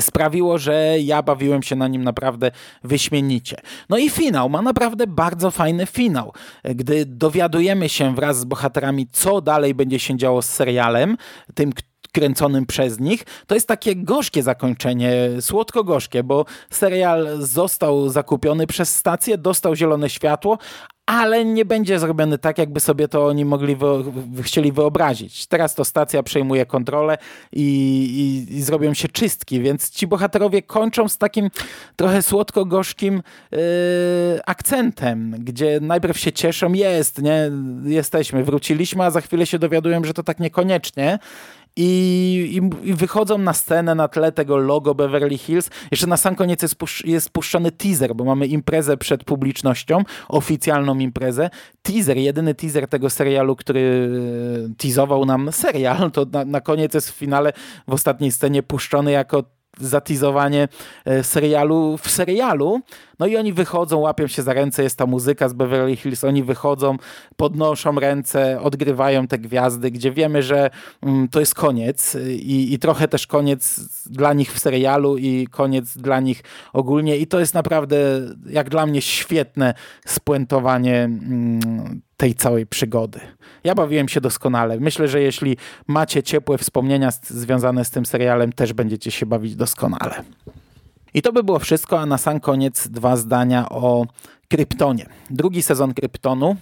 sprawiło, 0.00 0.58
że 0.58 0.96
ja 1.00 1.22
bawiłem 1.22 1.62
się 1.62 1.76
na 1.76 1.88
nim 1.88 2.04
naprawdę 2.04 2.50
wyśmienicie. 2.84 3.56
No 3.88 3.98
i 3.98 4.10
finał, 4.10 4.48
ma 4.48 4.62
naprawdę 4.62 5.06
bardzo 5.06 5.50
fajny 5.50 5.86
finał. 5.86 6.32
Gdy 6.64 7.06
dowiadujemy 7.06 7.88
się 7.88 8.14
wraz 8.14 8.38
z 8.38 8.44
bohaterami, 8.44 9.06
co 9.12 9.40
dalej 9.40 9.74
będzie 9.74 9.98
się 9.98 10.16
działo 10.16 10.42
z 10.42 10.46
serialem, 10.46 11.16
tym, 11.54 11.72
kręconym 12.14 12.66
przez 12.66 13.00
nich, 13.00 13.24
to 13.46 13.54
jest 13.54 13.68
takie 13.68 13.96
gorzkie 13.96 14.42
zakończenie, 14.42 15.12
słodko-gorzkie, 15.40 16.22
bo 16.22 16.44
serial 16.70 17.28
został 17.38 18.08
zakupiony 18.08 18.66
przez 18.66 18.94
stację, 18.94 19.38
dostał 19.38 19.76
zielone 19.76 20.10
światło, 20.10 20.58
ale 21.06 21.44
nie 21.44 21.64
będzie 21.64 21.98
zrobiony 21.98 22.38
tak, 22.38 22.58
jakby 22.58 22.80
sobie 22.80 23.08
to 23.08 23.26
oni 23.26 23.44
mogli 23.44 23.76
wy, 23.76 23.86
chcieli 24.42 24.72
wyobrazić. 24.72 25.46
Teraz 25.46 25.74
to 25.74 25.84
stacja 25.84 26.22
przejmuje 26.22 26.66
kontrolę 26.66 27.18
i, 27.52 27.62
i, 28.50 28.56
i, 28.56 28.62
zrobią 28.62 28.94
się 28.94 29.08
czystki, 29.08 29.60
więc 29.60 29.90
ci 29.90 30.06
bohaterowie 30.06 30.62
kończą 30.62 31.08
z 31.08 31.18
takim 31.18 31.50
trochę 31.96 32.22
słodko-gorzkim 32.22 33.22
yy, 33.50 33.58
akcentem, 34.46 35.36
gdzie 35.38 35.78
najpierw 35.80 36.18
się 36.18 36.32
cieszą, 36.32 36.72
jest, 36.72 37.22
nie, 37.22 37.50
jesteśmy, 37.84 38.44
wróciliśmy, 38.44 39.04
a 39.04 39.10
za 39.10 39.20
chwilę 39.20 39.46
się 39.46 39.58
dowiadują, 39.58 40.04
że 40.04 40.14
to 40.14 40.22
tak 40.22 40.40
niekoniecznie 40.40 41.18
i, 41.76 42.60
i, 42.84 42.88
i, 42.90 42.94
wychodzą 42.94 43.38
na 43.38 43.52
scenę 43.52 43.94
na 43.94 44.08
tle 44.08 44.32
tego 44.32 44.56
logo 44.56 44.94
Beverly 44.94 45.38
Hills. 45.38 45.70
Jeszcze 45.90 46.06
na 46.06 46.16
sam 46.16 46.34
koniec 46.34 46.62
jest, 46.62 46.74
pusz, 46.74 47.04
jest 47.04 47.30
puszczony 47.30 47.72
teaser, 47.72 48.14
bo 48.14 48.24
mamy 48.24 48.46
imprezę 48.46 48.96
przed 48.96 49.24
publicznością, 49.24 50.02
oficjalną 50.28 50.98
imprezę. 50.98 51.50
Teaser, 51.82 52.16
jedyny 52.16 52.54
teaser 52.54 52.88
tego 52.88 53.10
serialu, 53.10 53.56
który 53.56 54.10
e, 54.70 54.74
teasował 54.74 55.24
nam 55.24 55.52
serial, 55.52 56.10
to 56.10 56.26
na, 56.32 56.44
na 56.44 56.60
koniec 56.60 56.94
jest 56.94 57.10
w 57.10 57.14
finale 57.14 57.52
w 57.88 57.92
ostatniej 57.92 58.32
scenie 58.32 58.62
puszczony 58.62 59.10
jako 59.10 59.44
zatizowanie 59.80 60.68
e, 61.04 61.24
serialu 61.24 61.98
w 62.02 62.10
serialu. 62.10 62.80
No 63.18 63.26
i 63.26 63.36
oni 63.36 63.52
wychodzą, 63.52 63.98
łapią 63.98 64.26
się 64.26 64.42
za 64.42 64.52
ręce, 64.52 64.82
jest 64.82 64.98
ta 64.98 65.06
muzyka 65.06 65.48
z 65.48 65.52
Beverly 65.52 65.96
Hills, 65.96 66.24
oni 66.24 66.42
wychodzą, 66.42 66.96
podnoszą 67.36 68.00
ręce, 68.00 68.60
odgrywają 68.60 69.26
te 69.26 69.38
gwiazdy, 69.38 69.90
gdzie 69.90 70.12
wiemy, 70.12 70.42
że 70.42 70.70
mm, 71.02 71.28
to 71.28 71.40
jest 71.40 71.54
koniec 71.54 72.16
i, 72.28 72.72
i 72.72 72.78
trochę 72.78 73.08
też 73.08 73.26
koniec 73.26 73.80
dla 74.06 74.32
nich 74.32 74.52
w 74.52 74.58
serialu 74.58 75.16
i 75.16 75.46
koniec 75.50 75.96
dla 75.96 76.20
nich 76.20 76.42
ogólnie 76.72 77.16
i 77.16 77.26
to 77.26 77.40
jest 77.40 77.54
naprawdę 77.54 77.96
jak 78.50 78.70
dla 78.70 78.86
mnie 78.86 79.02
świetne 79.02 79.74
spuentowanie 80.06 81.02
mm, 81.02 82.00
tej 82.16 82.34
całej 82.34 82.66
przygody. 82.66 83.20
Ja 83.64 83.74
bawiłem 83.74 84.08
się 84.08 84.20
doskonale. 84.20 84.80
Myślę, 84.80 85.08
że 85.08 85.20
jeśli 85.20 85.56
macie 85.86 86.22
ciepłe 86.22 86.58
wspomnienia 86.58 87.10
związane 87.22 87.84
z 87.84 87.90
tym 87.90 88.06
serialem, 88.06 88.52
też 88.52 88.72
będziecie 88.72 89.10
się 89.10 89.26
bawić 89.26 89.56
doskonale. 89.56 90.22
I 91.14 91.22
to 91.22 91.32
by 91.32 91.42
było 91.42 91.58
wszystko, 91.58 92.00
a 92.00 92.06
na 92.06 92.18
sam 92.18 92.40
koniec 92.40 92.88
dwa 92.88 93.16
zdania 93.16 93.68
o 93.68 94.06
Kryptonie. 94.48 95.06
Drugi 95.30 95.62
sezon 95.62 95.94
Kryptonu, 95.94 96.56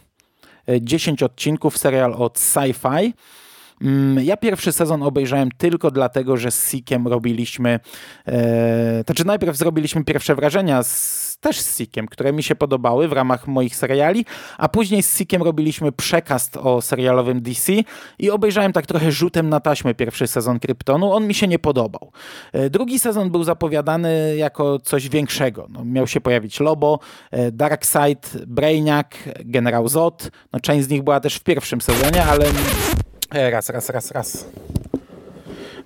10 0.81 1.23
odcinków, 1.23 1.79
serial 1.79 2.15
od 2.15 2.39
Sci-Fi. 2.39 3.13
Mm, 3.83 4.25
ja 4.25 4.37
pierwszy 4.37 4.73
sezon 4.73 5.03
obejrzałem 5.03 5.51
tylko 5.51 5.91
dlatego, 5.91 6.37
że 6.37 6.51
z 6.51 6.71
Sikiem 6.71 7.09
robiliśmy, 7.09 7.81
e, 8.27 9.03
znaczy 9.07 9.25
najpierw 9.25 9.57
zrobiliśmy 9.57 10.05
pierwsze 10.05 10.35
wrażenia 10.35 10.83
z, 10.83 11.32
też 11.43 11.61
z 11.61 11.79
Sikiem, 11.79 12.09
które 12.09 12.33
mi 12.33 12.43
się 12.43 12.55
podobały 12.55 13.09
w 13.09 13.13
ramach 13.13 13.47
moich 13.47 13.77
seriali, 13.77 14.25
a 14.59 14.69
później 14.69 15.03
z 15.03 15.19
Sikiem 15.19 15.43
robiliśmy 15.43 15.93
przekast 15.93 16.57
o 16.57 16.83
serialowym 16.83 17.43
DC 17.43 17.73
i 18.19 18.31
obejrzałem 18.31 18.73
tak 18.73 18.87
trochę 18.87 19.13
rzutem 19.13 19.49
na 19.49 19.61
taśmę 19.61 19.95
pierwszy 19.95 20.27
sezon 20.27 20.61
Kryptonu. 20.61 21.13
On 21.13 21.27
mi 21.27 21.35
się 21.35 21.49
nie 21.49 21.59
podobał. 21.59 22.13
E, 22.53 22.71
drugi 22.71 22.99
sezon 22.99 23.31
był 23.31 23.45
zapowiadany 23.45 24.37
jako 24.37 24.79
coś 24.79 25.09
większego. 25.09 25.67
No, 25.71 25.85
miał 25.85 26.07
się 26.07 26.21
pojawić 26.21 26.61
Lobo, 26.61 26.99
e, 27.31 27.53
Darkseid, 27.53 28.33
Brainiac, 28.47 29.07
Generał 29.45 29.89
Zod. 29.89 30.31
No, 30.53 30.61
część 30.61 30.87
z 30.87 30.89
nich 30.89 31.03
była 31.03 31.21
też 31.21 31.35
w 31.35 31.43
pierwszym 31.43 31.81
sezonie, 31.81 32.25
ale 32.25 32.45
E, 33.35 33.51
raz, 33.51 33.71
raz, 33.71 33.91
raz, 33.91 34.11
raz. 34.11 34.45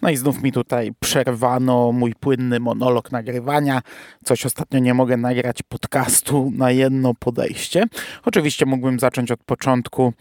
No 0.07 0.12
i 0.12 0.16
znów 0.16 0.42
mi 0.42 0.53
tutaj 0.53 0.92
przerwano 1.01 1.92
mój 1.92 2.14
płynny 2.14 2.61
monolog 2.61 3.12
nagrywania. 3.12 3.83
Coś 4.25 4.47
ostatnio 4.47 4.79
nie 4.79 4.95
mogę 4.95 5.16
nagrać 5.16 5.62
podcastu 5.62 6.53
na 6.55 6.71
jedno 6.71 7.14
podejście. 7.14 7.85
Oczywiście 8.25 8.66
mógłbym 8.66 8.99
zacząć 8.99 9.31
od 9.31 9.45
początku 9.45 10.12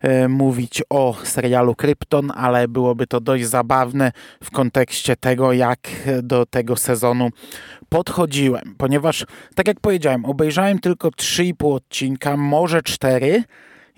e, 0.00 0.28
mówić 0.28 0.82
o 0.90 1.16
serialu 1.24 1.74
Krypton, 1.74 2.32
ale 2.34 2.68
byłoby 2.68 3.06
to 3.06 3.20
dość 3.20 3.46
zabawne 3.46 4.12
w 4.42 4.50
kontekście 4.50 5.16
tego, 5.16 5.52
jak 5.52 5.88
do 6.22 6.46
tego 6.46 6.76
sezonu 6.76 7.30
podchodziłem. 7.88 8.74
Ponieważ, 8.78 9.26
tak 9.54 9.68
jak 9.68 9.80
powiedziałem, 9.80 10.24
obejrzałem 10.24 10.78
tylko 10.78 11.08
3,5 11.08 11.74
odcinka, 11.74 12.36
może 12.36 12.82
4 12.82 13.44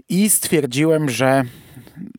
i 0.09 0.31
stwierdziłem, 0.31 1.11
że 1.11 1.45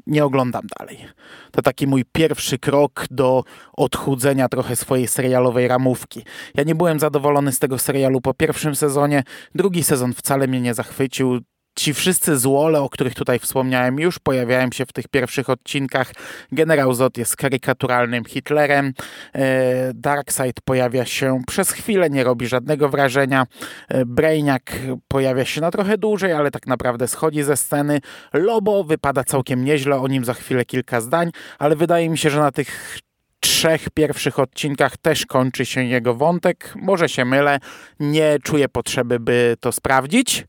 nie 0.08 0.26
oglądam 0.26 0.63
dalej. 0.80 1.06
To 1.52 1.62
taki 1.62 1.88
mój 1.88 2.06
pierwszy 2.12 2.60
krok 2.60 3.06
do 3.12 3.43
odchudzenia 3.78 4.50
trochę 4.50 4.76
swojej 4.76 5.08
serialowej 5.08 5.67
ramówki. 5.67 6.24
Ja 6.56 6.63
nie 6.63 6.76
byłem 6.76 7.00
zadowolony 7.00 7.52
z 7.52 7.60
tego 7.60 7.78
serialu 7.78 8.22
po 8.22 8.34
pierwszym 8.34 8.76
sezonie, 8.76 9.24
drugi 9.56 9.84
sezon 9.84 10.13
wcale 10.13 10.48
mnie 10.48 10.62
nie 10.62 10.74
zachwycił. 10.74 11.41
Ci 11.78 11.94
wszyscy 11.94 12.38
złole, 12.38 12.82
o 12.82 12.90
których 12.90 13.16
tutaj 13.16 13.40
wspomniałem, 13.40 14.00
już 14.00 14.20
pojawiają 14.20 14.72
się 14.72 14.86
w 14.86 14.94
tych 14.94 15.08
pierwszych 15.08 15.50
odcinkach. 15.50 16.12
Generał 16.52 16.94
Zod 16.94 17.18
jest 17.18 17.36
karykaturalnym 17.36 18.26
Hitlerem. 18.26 18.94
E, 19.34 19.94
Darkseid 19.94 20.62
pojawia 20.62 21.06
się 21.06 21.42
przez 21.48 21.72
chwilę, 21.72 22.10
nie 22.10 22.24
robi 22.24 22.48
żadnego 22.48 22.90
wrażenia. 22.90 23.46
E, 23.90 24.06
Brainiac 24.06 24.62
pojawia 25.08 25.46
się 25.46 25.62
na 25.62 25.72
trochę 25.72 25.98
dłużej, 25.98 26.34
ale 26.34 26.52
tak 26.52 26.68
naprawdę 26.68 27.08
schodzi 27.08 27.44
ze 27.44 27.58
sceny. 27.58 28.00
Lobo 28.34 28.84
wypada 28.84 29.24
całkiem 29.24 29.66
nieźle, 29.66 30.00
o 30.00 30.08
nim 30.08 30.26
za 30.26 30.34
chwilę 30.34 30.66
kilka 30.66 31.02
zdań, 31.02 31.32
ale 31.60 31.76
wydaje 31.76 32.10
mi 32.10 32.18
się, 32.18 32.30
że 32.30 32.40
na 32.40 32.52
tych 32.52 33.00
trzech 33.40 33.90
pierwszych 33.90 34.40
odcinkach 34.40 34.98
też 34.98 35.26
kończy 35.26 35.66
się 35.66 35.84
jego 35.84 36.13
wątek. 36.13 36.74
Może 36.76 37.10
się 37.10 37.26
mylę, 37.26 37.60
nie 38.00 38.38
czuję 38.44 38.70
potrzeby, 38.70 39.20
by 39.20 39.56
to 39.60 39.72
sprawdzić. 39.72 40.46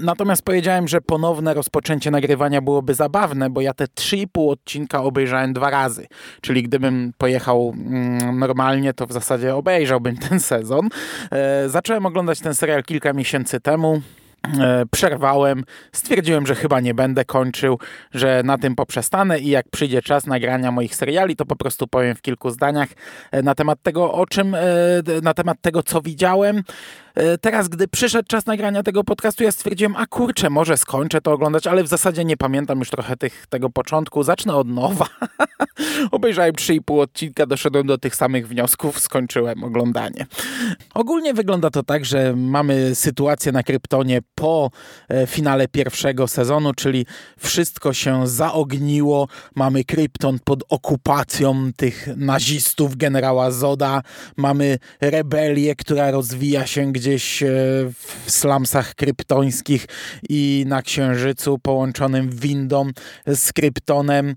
Natomiast 0.00 0.42
powiedziałem, 0.42 0.88
że 0.88 1.00
ponowne 1.00 1.54
rozpoczęcie 1.54 2.10
nagrywania 2.10 2.60
byłoby 2.60 2.94
zabawne, 2.94 3.50
bo 3.50 3.60
ja 3.60 3.74
te 3.74 3.84
3,5 3.84 4.50
odcinka 4.50 5.02
obejrzałem 5.02 5.52
dwa 5.52 5.70
razy. 5.70 6.06
Czyli 6.40 6.62
gdybym 6.62 7.12
pojechał 7.18 7.74
mm, 7.76 8.38
normalnie, 8.38 8.94
to 8.94 9.06
w 9.06 9.12
zasadzie 9.12 9.54
obejrzałbym 9.54 10.16
ten 10.28 10.40
sezon. 10.40 10.88
E, 11.32 11.68
zacząłem 11.68 12.06
oglądać 12.06 12.40
ten 12.40 12.54
serial 12.54 12.82
kilka 12.82 13.12
miesięcy 13.12 13.60
temu. 13.60 14.00
E, 14.60 14.84
przerwałem, 14.90 15.64
stwierdziłem, 15.92 16.46
że 16.46 16.54
chyba 16.54 16.80
nie 16.80 16.94
będę 16.94 17.24
kończył, 17.24 17.78
że 18.14 18.42
na 18.44 18.58
tym 18.58 18.74
poprzestanę 18.74 19.38
i 19.38 19.48
jak 19.48 19.68
przyjdzie 19.70 20.02
czas 20.02 20.26
nagrania 20.26 20.72
moich 20.72 20.94
seriali, 20.94 21.36
to 21.36 21.46
po 21.46 21.56
prostu 21.56 21.86
powiem 21.86 22.14
w 22.14 22.22
kilku 22.22 22.50
zdaniach 22.50 22.88
e, 23.30 23.42
na 23.42 23.54
temat 23.54 23.82
tego, 23.82 24.12
o 24.12 24.26
czym, 24.26 24.56
na 25.22 25.34
temat 25.34 25.58
tego, 25.60 25.82
co 25.82 26.00
widziałem. 26.00 26.62
E, 27.14 27.38
teraz, 27.38 27.68
gdy 27.68 27.88
przyszedł 27.88 28.28
czas 28.28 28.46
nagrania 28.46 28.82
tego 28.82 29.04
podcastu, 29.04 29.44
ja 29.44 29.52
stwierdziłem, 29.52 29.96
a 29.96 30.06
kurczę, 30.06 30.50
może 30.50 30.76
skończę 30.76 31.20
to 31.20 31.32
oglądać, 31.32 31.66
ale 31.66 31.82
w 31.84 31.88
zasadzie 31.88 32.24
nie 32.24 32.36
pamiętam 32.36 32.78
już 32.78 32.90
trochę 32.90 33.16
tych, 33.16 33.46
tego 33.46 33.70
początku. 33.70 34.22
Zacznę 34.22 34.54
od 34.54 34.68
nowa. 34.68 35.06
Obejrzałem 36.10 36.52
3,5 36.52 37.00
odcinka, 37.00 37.46
doszedłem 37.46 37.86
do 37.86 37.98
tych 37.98 38.16
samych 38.16 38.48
wniosków, 38.48 39.00
skończyłem 39.00 39.64
oglądanie. 39.64 40.26
Ogólnie 40.94 41.34
wygląda 41.34 41.70
to 41.70 41.82
tak, 41.82 42.04
że 42.04 42.36
mamy 42.36 42.94
sytuację 42.94 43.52
na 43.52 43.62
Kryptonie 43.62 44.20
po 44.34 44.70
e, 45.08 45.26
finale 45.26 45.68
pierwszego 45.68 46.28
sezonu, 46.28 46.74
czyli 46.74 47.06
wszystko 47.38 47.92
się 47.92 48.26
zaogniło. 48.26 49.28
Mamy 49.54 49.84
Krypton 49.84 50.38
pod 50.44 50.62
okupacją 50.68 51.70
tych 51.76 52.08
nazistów, 52.16 52.96
generała 52.96 53.50
Zoda. 53.50 54.02
Mamy 54.36 54.78
rebelię, 55.00 55.76
która 55.76 56.10
rozwija 56.10 56.66
się 56.66 56.92
gdzieś 57.00 57.42
e, 57.42 57.46
w 58.24 58.30
slumsach 58.30 58.94
kryptońskich 58.94 59.86
i 60.28 60.64
na 60.68 60.82
Księżycu 60.82 61.58
połączonym 61.58 62.30
windą 62.30 62.90
z 63.26 63.52
Kryptonem. 63.52 64.36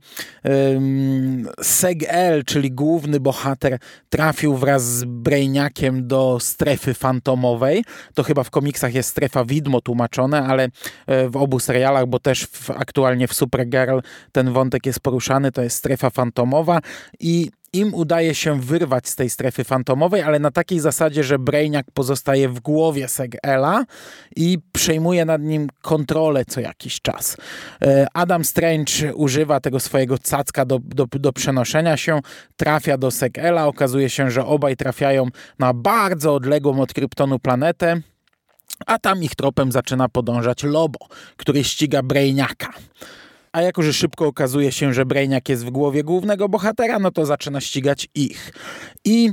Seg-El, 1.62 2.44
czyli 2.46 2.72
główny 2.72 3.20
bohater, 3.20 3.80
trafił 4.10 4.58
wraz 4.58 4.84
z 4.84 5.04
Brainiakiem 5.06 6.08
do 6.08 6.38
strefy 6.42 6.94
fantomowej. 6.94 7.84
To 8.14 8.24
chyba 8.24 8.44
w 8.44 8.50
komiksach 8.50 8.94
jest 8.94 9.10
strefa 9.10 9.46
widmo 9.46 9.82
tłumaczone, 9.82 10.44
ale 10.44 10.64
e, 11.08 11.30
w 11.30 11.38
obu 11.38 11.60
serialach, 11.60 12.06
bo 12.08 12.20
też 12.20 12.46
w, 12.46 12.70
aktualnie 12.70 13.28
w 13.28 13.34
Supergirl 13.34 14.00
ten 14.32 14.54
wątek 14.54 14.86
jest 14.86 15.00
poruszany, 15.00 15.52
to 15.52 15.62
jest 15.62 15.78
strefa 15.78 16.10
fantomowa 16.10 16.80
i 17.20 17.52
im 17.74 17.94
udaje 17.94 18.36
się 18.36 18.62
wyrwać 18.62 19.10
z 19.10 19.16
tej 19.16 19.30
strefy 19.30 19.64
fantomowej, 19.64 20.22
ale 20.22 20.40
na 20.40 20.52
takiej 20.52 20.80
zasadzie, 20.80 21.24
że 21.24 21.40
Brainiac 21.40 21.86
pozostaje 21.94 22.50
w 22.50 22.60
głowie 22.60 23.08
Segela 23.08 23.86
i 24.36 24.58
przejmuje 24.72 25.26
nad 25.26 25.42
nim 25.42 25.68
kontrolę 25.82 26.46
co 26.46 26.62
jakiś 26.62 27.02
czas. 27.02 27.38
E, 27.82 28.08
Adam 28.14 28.46
Strange 28.46 29.16
używa 29.16 29.60
tego 29.60 29.80
swojego 29.80 30.18
cacka 30.18 30.66
do, 30.66 30.80
do, 30.80 31.06
do 31.12 31.34
przenoszenia 31.34 31.98
się, 31.98 32.20
trafia 32.56 32.98
do 32.98 33.12
Segela, 33.12 33.68
okazuje 33.68 34.10
się, 34.10 34.32
że 34.32 34.46
obaj 34.46 34.78
trafiają 34.78 35.28
na 35.60 35.74
bardzo 35.74 36.36
odległą 36.36 36.82
od 36.82 36.94
Kryptonu 36.94 37.40
planetę, 37.40 38.02
a 38.86 39.00
tam 39.00 39.24
ich 39.24 39.36
tropem 39.36 39.72
zaczyna 39.72 40.10
podążać 40.10 40.64
Lobo, 40.64 41.00
który 41.38 41.64
ściga 41.64 42.04
Brainiaka 42.04 42.74
a 43.54 43.62
jako, 43.62 43.82
że 43.82 43.94
szybko 43.94 44.28
okazuje 44.28 44.72
się, 44.72 44.94
że 44.94 45.06
Brainiac 45.06 45.50
jest 45.50 45.66
w 45.66 45.70
głowie 45.70 46.04
głównego 46.04 46.50
bohatera, 46.50 47.00
no 47.00 47.12
to 47.12 47.26
zaczyna 47.26 47.62
ścigać 47.62 48.08
ich. 48.16 48.54
I 49.06 49.32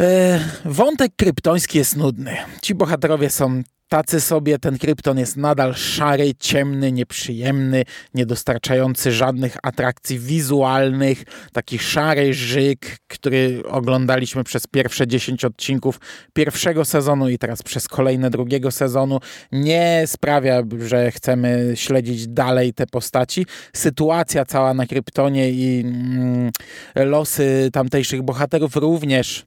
e, 0.00 0.40
wątek 0.64 1.12
kryptoński 1.16 1.78
jest 1.78 1.96
nudny. 1.96 2.36
Ci 2.62 2.74
bohaterowie 2.74 3.30
są 3.30 3.62
tacy 3.88 4.20
sobie. 4.20 4.58
Ten 4.58 4.78
krypton 4.78 5.18
jest 5.18 5.36
nadal 5.36 5.74
szary, 5.74 6.34
ciemny, 6.38 6.92
nieprzyjemny, 6.92 7.84
niedostarczający 8.14 9.12
żadnych 9.12 9.56
atrakcji 9.62 10.18
wizualnych. 10.18 11.24
Taki 11.52 11.78
szary 11.78 12.34
żyk, 12.34 12.96
który 13.08 13.62
oglądaliśmy 13.68 14.44
przez 14.44 14.66
pierwsze 14.66 15.06
10 15.06 15.44
odcinków 15.44 16.00
pierwszego 16.32 16.84
sezonu 16.84 17.28
i 17.28 17.38
teraz 17.38 17.62
przez 17.62 17.88
kolejne 17.88 18.30
drugiego 18.30 18.70
sezonu, 18.70 19.20
nie 19.52 20.02
sprawia, 20.06 20.62
że 20.86 21.10
chcemy 21.10 21.72
śledzić 21.74 22.28
dalej 22.28 22.74
te 22.74 22.86
postaci. 22.86 23.46
Sytuacja 23.76 24.44
cała 24.44 24.74
na 24.74 24.86
kryptonie 24.86 25.50
i 25.50 25.80
mm, 25.80 26.50
losy 26.94 27.70
tamtejszych 27.72 28.22
bohaterów 28.22 28.76
również 28.76 29.46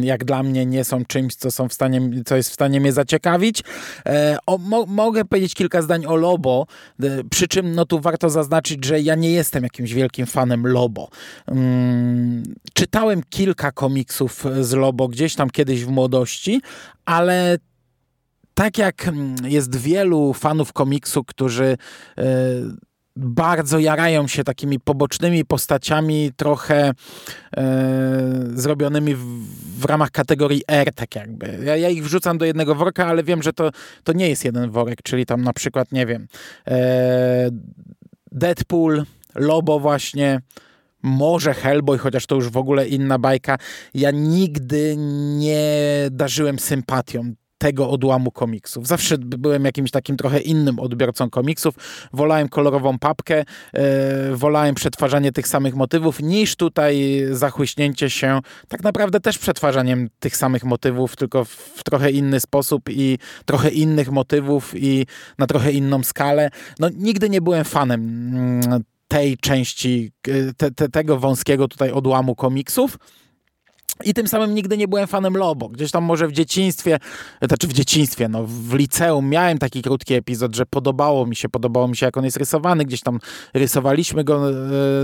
jak 0.00 0.24
dla 0.24 0.42
mnie 0.42 0.66
nie 0.66 0.84
są 0.84 1.04
czymś, 1.04 1.34
co, 1.34 1.50
są 1.50 1.68
w 1.68 1.72
stanie, 1.72 2.10
co 2.26 2.36
jest 2.36 2.50
w 2.50 2.52
stanie 2.52 2.80
mnie 2.80 2.92
zaciekawić. 2.92 3.62
E, 4.06 4.36
o, 4.46 4.58
mo, 4.58 4.86
mogę 4.86 5.24
powiedzieć 5.24 5.54
kilka 5.54 5.82
zdań 5.82 6.06
o 6.06 6.16
Lobo, 6.16 6.66
e, 7.02 7.24
przy 7.30 7.48
czym 7.48 7.74
no 7.74 7.86
tu 7.86 8.00
warto 8.00 8.30
zaznaczyć, 8.30 8.84
że 8.84 9.00
ja 9.00 9.14
nie 9.14 9.30
jestem 9.30 9.62
jakimś 9.62 9.92
wielkim 9.92 10.26
fanem 10.26 10.66
Lobo. 10.66 11.08
Mm, 11.46 12.42
czytałem 12.72 13.22
kilka 13.30 13.72
komiksów 13.72 14.44
z 14.60 14.72
Lobo 14.72 15.08
gdzieś 15.08 15.34
tam 15.34 15.50
kiedyś 15.50 15.84
w 15.84 15.88
młodości, 15.88 16.60
ale 17.04 17.58
tak 18.54 18.78
jak 18.78 19.08
mm, 19.08 19.36
jest 19.44 19.76
wielu 19.76 20.32
fanów 20.32 20.72
komiksu, 20.72 21.24
którzy 21.24 21.76
e, 22.18 22.24
bardzo 23.16 23.78
jarają 23.78 24.28
się 24.28 24.44
takimi 24.44 24.80
pobocznymi 24.80 25.44
postaciami, 25.44 26.30
trochę 26.36 26.92
e, 27.56 27.64
zrobionymi 28.54 29.14
w, 29.14 29.24
w, 29.80 29.84
ramach 29.84 30.10
kategorii 30.10 30.62
R, 30.68 30.94
tak 30.94 31.14
jakby. 31.14 31.58
Ja, 31.64 31.76
ja, 31.76 31.88
ich 31.88 32.04
wrzucam 32.04 32.38
do 32.38 32.44
jednego 32.44 32.74
worka, 32.74 33.06
ale 33.06 33.22
wiem, 33.22 33.42
że 33.42 33.52
to, 33.52 33.70
to 34.04 34.12
nie 34.12 34.28
jest 34.28 34.44
jeden 34.44 34.70
worek, 34.70 35.02
czyli 35.02 35.26
tam 35.26 35.42
na 35.42 35.52
przykład, 35.52 35.92
nie 35.92 36.06
wiem, 36.06 36.26
e, 36.68 37.48
Deadpool, 38.32 39.04
Lobo 39.34 39.80
właśnie, 39.80 40.40
może 41.02 41.54
Hellboy, 41.54 41.98
chociaż 41.98 42.26
to 42.26 42.34
już 42.34 42.50
w 42.50 42.56
ogóle 42.56 42.88
inna 42.88 43.18
bajka. 43.18 43.58
Ja 43.94 44.10
nigdy 44.10 44.94
nie 45.38 45.68
darzyłem 46.10 46.58
sympatią 46.58 47.34
tego 47.64 47.90
odłamu 47.90 48.30
komiksów. 48.30 48.86
Zawsze 48.86 49.18
byłem 49.18 49.64
jakimś 49.64 49.90
takim 49.90 50.16
trochę 50.16 50.40
innym 50.40 50.78
odbiorcą 50.78 51.30
komiksów. 51.30 51.74
Wolałem 52.12 52.48
kolorową 52.48 52.98
papkę, 52.98 53.44
yy, 53.72 53.82
wolałem 54.36 54.74
przetwarzanie 54.74 55.32
tych 55.32 55.48
samych 55.48 55.74
motywów, 55.74 56.20
niż 56.20 56.56
tutaj 56.56 57.22
zachłyśnięcie 57.30 58.10
się 58.10 58.40
tak 58.68 58.82
naprawdę 58.82 59.20
też 59.20 59.38
przetwarzaniem 59.38 60.08
tych 60.20 60.36
samych 60.36 60.64
motywów, 60.64 61.16
tylko 61.16 61.44
w 61.44 61.82
trochę 61.84 62.10
inny 62.10 62.40
sposób 62.40 62.82
i 62.90 63.18
trochę 63.44 63.68
innych 63.68 64.10
motywów 64.10 64.72
i 64.76 65.06
na 65.38 65.46
trochę 65.46 65.72
inną 65.72 66.02
skalę. 66.02 66.50
No, 66.78 66.88
nigdy 66.98 67.30
nie 67.30 67.40
byłem 67.40 67.64
fanem 67.64 68.30
yy, 68.70 68.80
tej 69.08 69.38
części, 69.38 70.12
e, 70.28 70.54
te, 70.56 70.70
te, 70.70 70.88
tego 70.88 71.18
wąskiego 71.18 71.68
tutaj 71.68 71.90
odłamu 71.90 72.34
komiksów. 72.34 72.98
I 74.04 74.14
tym 74.14 74.28
samym 74.28 74.54
nigdy 74.54 74.76
nie 74.76 74.88
byłem 74.88 75.06
fanem 75.06 75.36
Lobo. 75.36 75.68
Gdzieś 75.68 75.90
tam 75.90 76.04
może 76.04 76.28
w 76.28 76.32
dzieciństwie, 76.32 76.98
znaczy 77.42 77.66
w 77.66 77.72
dzieciństwie, 77.72 78.28
no 78.28 78.44
w 78.46 78.74
liceum 78.74 79.28
miałem 79.28 79.58
taki 79.58 79.82
krótki 79.82 80.14
epizod, 80.14 80.56
że 80.56 80.66
podobało 80.66 81.26
mi 81.26 81.36
się, 81.36 81.48
podobało 81.48 81.88
mi 81.88 81.96
się 81.96 82.06
jak 82.06 82.16
on 82.16 82.24
jest 82.24 82.36
rysowany. 82.36 82.84
Gdzieś 82.84 83.00
tam 83.00 83.18
rysowaliśmy 83.54 84.24
go 84.24 84.50
e, 84.50 84.52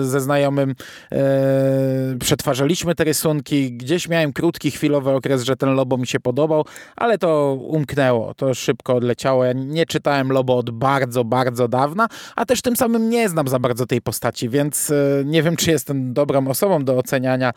ze 0.04 0.20
znajomym, 0.20 0.74
e, 1.12 2.16
przetwarzaliśmy 2.20 2.94
te 2.94 3.04
rysunki. 3.04 3.72
Gdzieś 3.72 4.08
miałem 4.08 4.32
krótki, 4.32 4.70
chwilowy 4.70 5.10
okres, 5.10 5.42
że 5.42 5.56
ten 5.56 5.74
Lobo 5.74 5.96
mi 5.96 6.06
się 6.06 6.20
podobał, 6.20 6.64
ale 6.96 7.18
to 7.18 7.54
umknęło, 7.54 8.34
to 8.34 8.54
szybko 8.54 8.94
odleciało. 8.94 9.44
Ja 9.44 9.52
nie 9.52 9.86
czytałem 9.86 10.32
Lobo 10.32 10.56
od 10.56 10.70
bardzo, 10.70 11.24
bardzo 11.24 11.68
dawna, 11.68 12.08
a 12.36 12.46
też 12.46 12.62
tym 12.62 12.76
samym 12.76 13.10
nie 13.10 13.28
znam 13.28 13.48
za 13.48 13.58
bardzo 13.58 13.86
tej 13.86 14.02
postaci, 14.02 14.48
więc 14.48 14.90
e, 14.90 14.94
nie 15.24 15.42
wiem, 15.42 15.56
czy 15.56 15.70
jestem 15.70 16.12
dobrą 16.12 16.48
osobą 16.48 16.84
do 16.84 16.98
oceniania 16.98 17.52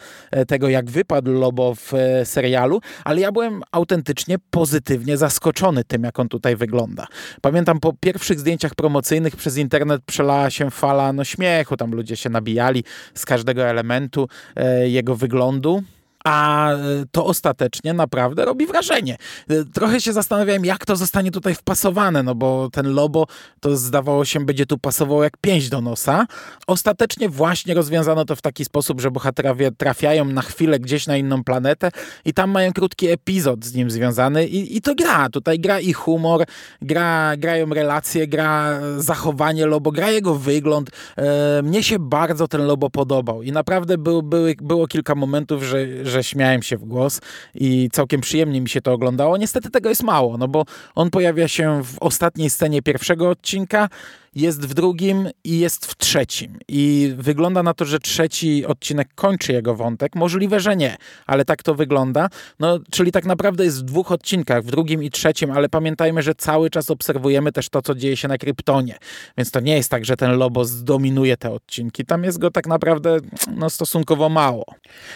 tego, 0.47 0.69
jak 0.69 0.89
wypadł 0.89 1.22
Lobo 1.31 1.75
w 1.75 1.93
e, 1.93 2.25
serialu, 2.25 2.81
ale 3.03 3.21
ja 3.21 3.31
byłem 3.31 3.61
autentycznie 3.71 4.37
pozytywnie 4.49 5.17
zaskoczony 5.17 5.83
tym, 5.83 6.03
jak 6.03 6.19
on 6.19 6.29
tutaj 6.29 6.55
wygląda. 6.55 7.07
Pamiętam 7.41 7.79
po 7.79 7.93
pierwszych 7.93 8.39
zdjęciach 8.39 8.75
promocyjnych 8.75 9.35
przez 9.35 9.57
internet 9.57 10.01
przelała 10.05 10.49
się 10.49 10.71
fala 10.71 11.13
no, 11.13 11.23
śmiechu, 11.23 11.77
tam 11.77 11.91
ludzie 11.91 12.15
się 12.15 12.29
nabijali 12.29 12.83
z 13.13 13.25
każdego 13.25 13.63
elementu 13.63 14.27
e, 14.55 14.89
jego 14.89 15.15
wyglądu 15.15 15.83
a 16.23 16.71
e, 16.71 16.77
to 17.11 17.25
ostatecznie 17.25 17.93
naprawdę 17.93 18.45
robi 18.45 18.67
wrażenie. 18.67 19.17
E, 19.49 19.63
trochę 19.63 20.01
się 20.01 20.13
zastanawiałem, 20.13 20.65
jak 20.65 20.85
to 20.85 20.95
zostanie 20.95 21.31
tutaj 21.31 21.55
wpasowane, 21.55 22.23
no 22.23 22.35
bo 22.35 22.69
ten 22.71 22.93
Lobo 22.93 23.27
to 23.59 23.77
zdawało 23.77 24.25
się 24.25 24.45
będzie 24.45 24.65
tu 24.65 24.77
pasował 24.77 25.23
jak 25.23 25.37
pięść 25.37 25.69
do 25.69 25.81
nosa. 25.81 26.25
Ostatecznie 26.67 27.29
właśnie 27.29 27.73
rozwiązano 27.73 28.25
to 28.25 28.35
w 28.35 28.41
taki 28.41 28.65
sposób, 28.65 29.01
że 29.01 29.11
bohaterowie 29.11 29.71
trafiają 29.71 30.25
na 30.25 30.41
chwilę 30.41 30.79
gdzieś 30.79 31.07
na 31.07 31.17
inną 31.17 31.43
planetę 31.43 31.91
i 32.25 32.33
tam 32.33 32.51
mają 32.51 32.73
krótki 32.73 33.07
epizod 33.07 33.65
z 33.65 33.73
nim 33.73 33.91
związany 33.91 34.47
i, 34.47 34.77
i 34.77 34.81
to 34.81 34.95
gra. 34.95 35.29
Tutaj 35.29 35.59
gra 35.59 35.79
i 35.79 35.93
humor, 35.93 36.45
gra, 36.81 37.37
grają 37.37 37.69
relacje, 37.69 38.27
gra 38.27 38.79
zachowanie 38.97 39.65
Lobo, 39.65 39.91
gra 39.91 40.11
jego 40.11 40.35
wygląd. 40.35 40.89
E, 41.17 41.61
mnie 41.61 41.83
się 41.83 41.99
bardzo 41.99 42.47
ten 42.47 42.65
Lobo 42.65 42.89
podobał 42.89 43.43
i 43.43 43.51
naprawdę 43.51 43.97
był, 43.97 44.23
było 44.61 44.87
kilka 44.87 45.15
momentów, 45.15 45.63
że 45.63 45.87
śmiałem 46.21 46.63
się 46.63 46.77
w 46.77 46.85
głos 46.85 47.21
i 47.55 47.89
całkiem 47.91 48.21
przyjemnie 48.21 48.61
mi 48.61 48.69
się 48.69 48.81
to 48.81 48.93
oglądało. 48.93 49.37
Niestety 49.37 49.69
tego 49.69 49.89
jest 49.89 50.03
mało, 50.03 50.37
no 50.37 50.47
bo 50.47 50.65
on 50.95 51.09
pojawia 51.09 51.47
się 51.47 51.83
w 51.83 51.99
ostatniej 51.99 52.49
scenie 52.49 52.81
pierwszego 52.81 53.29
odcinka, 53.29 53.89
jest 54.35 54.65
w 54.65 54.73
drugim 54.73 55.29
i 55.43 55.59
jest 55.59 55.85
w 55.85 55.97
trzecim. 55.97 56.57
I 56.67 57.13
wygląda 57.17 57.63
na 57.63 57.73
to, 57.73 57.85
że 57.85 57.99
trzeci 57.99 58.65
odcinek 58.65 59.09
kończy 59.15 59.53
jego 59.53 59.75
wątek. 59.75 60.15
Możliwe, 60.15 60.59
że 60.59 60.75
nie, 60.75 60.97
ale 61.25 61.45
tak 61.45 61.63
to 61.63 61.75
wygląda. 61.75 62.29
No, 62.59 62.79
czyli 62.91 63.11
tak 63.11 63.25
naprawdę 63.25 63.63
jest 63.63 63.79
w 63.79 63.83
dwóch 63.83 64.11
odcinkach, 64.11 64.63
w 64.63 64.71
drugim 64.71 65.03
i 65.03 65.09
trzecim, 65.09 65.51
ale 65.51 65.69
pamiętajmy, 65.69 66.21
że 66.21 66.35
cały 66.35 66.69
czas 66.69 66.91
obserwujemy 66.91 67.51
też 67.51 67.69
to, 67.69 67.81
co 67.81 67.95
dzieje 67.95 68.17
się 68.17 68.27
na 68.27 68.37
Kryptonie. 68.37 68.97
Więc 69.37 69.51
to 69.51 69.59
nie 69.59 69.75
jest 69.75 69.91
tak, 69.91 70.05
że 70.05 70.17
ten 70.17 70.37
Lobo 70.37 70.65
zdominuje 70.65 71.37
te 71.37 71.51
odcinki. 71.51 72.05
Tam 72.05 72.23
jest 72.23 72.37
go 72.37 72.51
tak 72.51 72.67
naprawdę 72.67 73.17
no, 73.55 73.69
stosunkowo 73.69 74.29
mało. 74.29 74.65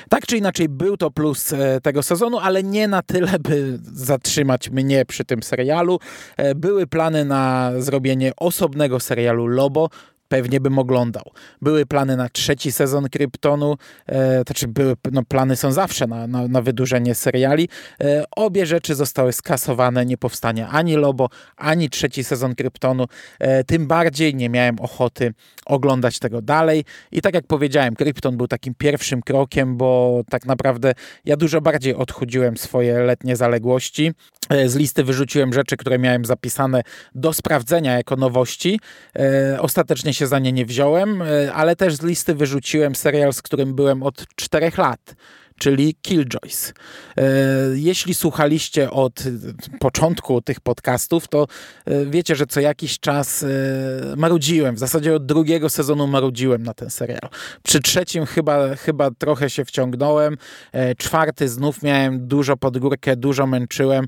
Tak 0.10 0.26
czy 0.26 0.38
inaczej, 0.38 0.70
był 0.70 0.98
to 0.98 1.12
plus 1.12 1.54
e, 1.54 1.82
tego 1.82 2.04
sezonu, 2.04 2.38
ale 2.40 2.64
nie 2.64 2.88
na 2.88 3.02
tyle, 3.02 3.40
by 3.40 3.80
zatrzymać 3.94 4.70
mnie 4.70 5.06
przy 5.06 5.26
tym 5.26 5.44
serialu. 5.44 6.00
E, 6.38 6.56
były 6.56 6.88
plany 6.88 7.26
na 7.26 7.72
zrobienie 7.78 8.32
osobnego 8.38 9.00
serialu 9.08 9.48
Lobo, 9.48 9.88
pewnie 10.28 10.60
bym 10.60 10.80
oglądał. 10.80 11.24
Były 11.62 11.86
plany 11.86 12.18
na 12.18 12.30
trzeci 12.30 12.72
sezon 12.72 13.10
Kryptonu, 13.10 13.78
e, 14.08 14.44
znaczy 14.48 14.68
były, 14.68 14.96
no, 15.12 15.24
plany 15.24 15.56
są 15.56 15.72
zawsze 15.72 16.08
na, 16.08 16.28
na, 16.28 16.48
na 16.48 16.62
wydłużenie 16.62 17.16
seriali. 17.16 17.70
E, 18.02 18.24
obie 18.36 18.66
rzeczy 18.66 18.96
zostały 18.96 19.34
skasowane, 19.34 20.06
nie 20.06 20.18
powstanie 20.18 20.68
ani 20.68 20.96
Lobo, 20.96 21.30
ani 21.58 21.90
trzeci 21.90 22.24
sezon 22.24 22.56
Kryptonu. 22.56 23.06
E, 23.40 23.64
tym 23.64 23.88
bardziej 23.88 24.36
nie 24.36 24.50
miałem 24.50 24.80
ochoty 24.80 25.34
oglądać 25.66 26.20
tego 26.20 26.42
dalej. 26.42 26.84
I 27.12 27.22
tak 27.22 27.34
jak 27.34 27.48
powiedziałem, 27.48 27.96
Krypton 27.96 28.38
był 28.38 28.48
takim 28.48 28.74
pierwszym 28.78 29.22
krokiem, 29.22 29.78
bo 29.78 30.22
tak 30.30 30.46
naprawdę 30.46 30.94
ja 31.26 31.38
dużo 31.38 31.62
bardziej 31.62 31.96
odchudziłem 31.96 32.58
swoje 32.58 33.00
letnie 33.00 33.36
zaległości. 33.36 34.12
E, 34.50 34.70
z 34.70 34.76
listy 34.76 35.04
wyrzuciłem 35.04 35.54
rzeczy, 35.54 35.78
które 35.78 36.00
miałem 36.00 36.26
zapisane 36.26 36.82
do 37.16 37.34
sprawdzenia 37.34 37.98
jako 37.98 38.16
nowości. 38.16 38.80
E, 39.20 39.62
ostatecznie 39.62 40.14
się 40.18 40.28
za 40.28 40.40
nie 40.40 40.52
nie 40.52 40.66
wziąłem, 40.66 41.22
e, 41.22 41.54
ale 41.54 41.76
też 41.76 41.96
z 41.96 42.02
listy 42.02 42.36
wyrzuciłem 42.36 42.96
serial, 42.96 43.34
z 43.34 43.42
którym 43.42 43.76
byłem 43.76 44.04
od 44.04 44.26
czterech 44.36 44.78
lat 44.78 45.16
czyli 45.58 45.96
Killjoys. 46.02 46.74
E, 47.18 47.24
jeśli 47.74 48.14
słuchaliście 48.14 48.92
od 48.92 49.24
początku 49.80 50.42
tych 50.42 50.60
podcastów, 50.60 51.28
to 51.28 51.48
e, 51.86 52.06
wiecie, 52.06 52.36
że 52.36 52.46
co 52.46 52.60
jakiś 52.60 53.00
czas 53.00 53.44
e, 53.44 53.48
marudziłem. 54.18 54.76
W 54.76 54.80
zasadzie 54.80 55.16
od 55.16 55.26
drugiego 55.26 55.70
sezonu 55.70 56.08
marudziłem 56.08 56.64
na 56.64 56.74
ten 56.74 56.90
serial. 56.90 57.30
Przy 57.64 57.80
trzecim 57.80 58.26
chyba, 58.26 58.76
chyba 58.76 59.12
trochę 59.12 59.50
się 59.50 59.66
wciągnąłem. 59.66 60.38
Czwarty 60.98 61.50
znów 61.50 61.84
miałem 61.84 62.28
dużo 62.28 62.58
pod 62.58 62.78
górkę, 62.78 63.16
dużo 63.16 63.48
męczyłem. 63.48 64.08